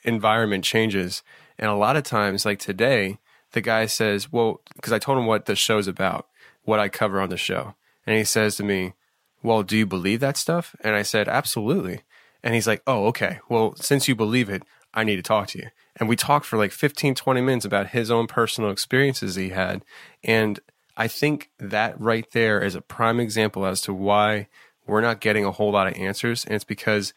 [0.04, 1.22] environment changes.
[1.58, 3.18] And a lot of times, like today,
[3.52, 6.26] the guy says, Well, because I told him what the show's about,
[6.62, 7.74] what I cover on the show.
[8.06, 8.94] And he says to me,
[9.42, 10.74] Well, do you believe that stuff?
[10.80, 12.02] And I said, Absolutely.
[12.42, 13.40] And he's like, Oh, okay.
[13.48, 14.62] Well, since you believe it,
[14.92, 15.68] I need to talk to you.
[15.96, 19.84] And we talked for like 15, 20 minutes about his own personal experiences he had.
[20.24, 20.60] And
[20.96, 24.48] I think that right there is a prime example as to why
[24.86, 26.44] we're not getting a whole lot of answers.
[26.44, 27.14] And it's because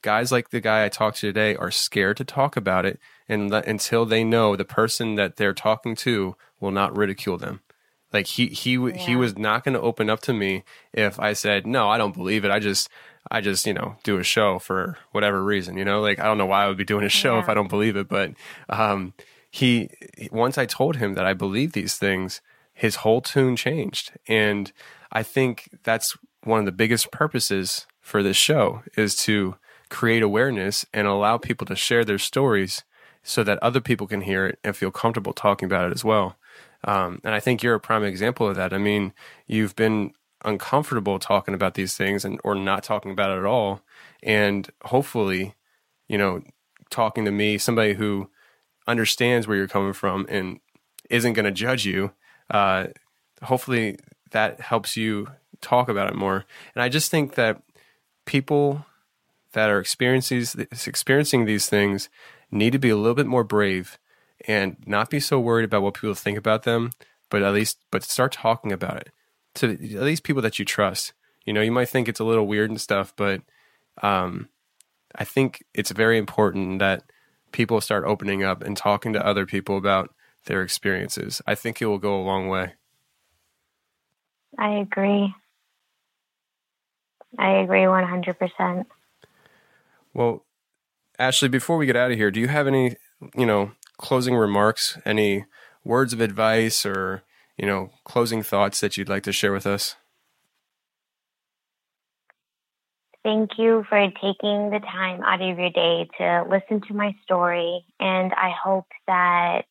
[0.00, 2.98] guys like the guy I talked to today are scared to talk about it
[3.28, 7.60] and until they know the person that they're talking to will not ridicule them.
[8.12, 11.32] Like he he w he was not going to open up to me if I
[11.32, 12.50] said no, I don't believe it.
[12.50, 12.88] I just
[13.30, 15.76] I just you know do a show for whatever reason.
[15.76, 17.54] You know, like I don't know why I would be doing a show if I
[17.54, 18.08] don't believe it.
[18.08, 18.32] But
[18.68, 19.14] um,
[19.50, 19.88] he
[20.30, 22.40] once I told him that I believe these things,
[22.74, 24.72] his whole tune changed, and
[25.12, 29.56] I think that's one of the biggest purposes for this show is to
[29.88, 32.82] create awareness and allow people to share their stories
[33.22, 36.36] so that other people can hear it and feel comfortable talking about it as well.
[36.84, 38.72] Um, and I think you're a prime example of that.
[38.72, 39.12] I mean,
[39.46, 40.12] you've been
[40.44, 43.82] uncomfortable talking about these things and or not talking about it at all,
[44.22, 45.54] and hopefully,
[46.08, 46.42] you know,
[46.90, 48.30] talking to me, somebody who
[48.86, 50.60] understands where you're coming from and
[51.10, 52.12] isn't going to judge you,
[52.50, 52.86] uh,
[53.42, 53.96] hopefully
[54.30, 55.28] that helps you
[55.60, 56.44] talk about it more.
[56.74, 57.62] And I just think that
[58.24, 58.84] people
[59.52, 60.44] that are experiencing
[60.86, 62.08] experiencing these things
[62.50, 63.98] need to be a little bit more brave
[64.46, 66.90] and not be so worried about what people think about them,
[67.30, 69.10] but at least but start talking about it
[69.54, 71.12] to at least people that you trust.
[71.44, 73.42] You know, you might think it's a little weird and stuff, but
[74.02, 74.48] um,
[75.14, 77.02] I think it's very important that
[77.50, 80.14] people start opening up and talking to other people about
[80.46, 81.42] their experiences.
[81.46, 82.74] I think it will go a long way.
[84.58, 85.34] I agree.
[87.38, 88.84] I agree 100%.
[90.14, 90.44] Well,
[91.18, 92.96] Ashlee, before we get out of here, do you have any,
[93.36, 95.44] you know, closing remarks, any
[95.84, 97.22] words of advice or,
[97.56, 99.96] you know, closing thoughts that you'd like to share with us?
[103.24, 107.84] Thank you for taking the time out of your day to listen to my story.
[108.00, 109.62] And I hope that,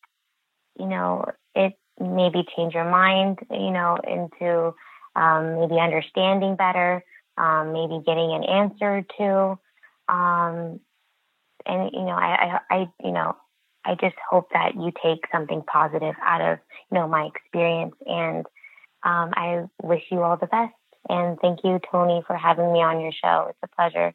[0.79, 4.73] you know, it maybe change your mind, you know, into
[5.17, 7.03] um, maybe understanding better,
[7.37, 9.59] um, maybe getting an answer to.
[10.07, 10.79] Um,
[11.65, 13.35] and, you know, I, I, I, you know,
[13.85, 16.59] I just hope that you take something positive out of,
[16.91, 17.95] you know, my experience.
[18.05, 18.45] And
[19.03, 20.73] um, I wish you all the best.
[21.09, 23.47] And thank you, Tony, for having me on your show.
[23.49, 24.13] It's a pleasure.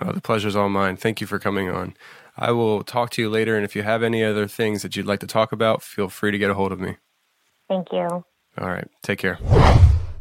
[0.00, 0.96] Oh, the pleasure's all mine.
[0.96, 1.94] Thank you for coming on.
[2.36, 3.56] I will talk to you later.
[3.56, 6.30] And if you have any other things that you'd like to talk about, feel free
[6.30, 6.96] to get a hold of me.
[7.68, 8.08] Thank you.
[8.58, 8.88] All right.
[9.02, 9.38] Take care.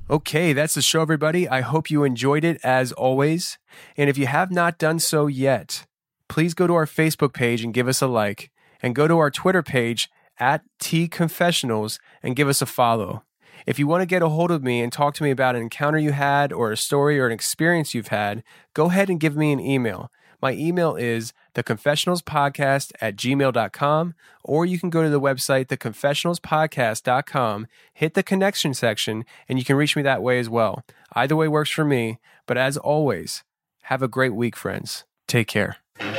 [0.09, 1.47] Okay, that's the show, everybody.
[1.47, 3.57] I hope you enjoyed it as always.
[3.95, 5.85] And if you have not done so yet,
[6.31, 8.51] please go to our Facebook page and give us a like,
[8.81, 10.09] and go to our Twitter page
[10.39, 13.23] at T Confessionals and give us a follow.
[13.65, 15.61] If you want to get a hold of me and talk to me about an
[15.61, 19.35] encounter you had or a story or an experience you've had, go ahead and give
[19.35, 20.09] me an email.
[20.41, 24.13] My email is theconfessionalspodcast at gmail.com,
[24.45, 29.75] or you can go to the website, theconfessionalspodcast.com, hit the connection section, and you can
[29.75, 30.85] reach me that way as well.
[31.11, 33.43] Either way works for me, but as always,
[33.83, 35.03] have a great week, friends.
[35.27, 35.75] Take care.
[36.01, 36.09] This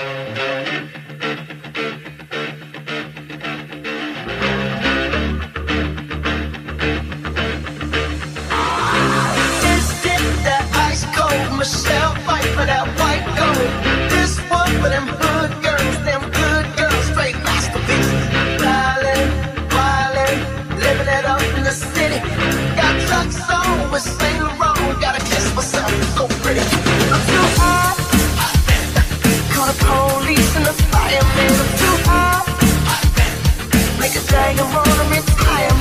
[10.03, 14.11] dip that ice cold Michelle fight for that white gold.
[14.11, 15.32] This one for them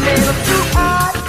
[0.02, 0.18] man.
[0.18, 1.21] Too hot.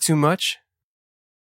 [0.00, 0.58] That too much?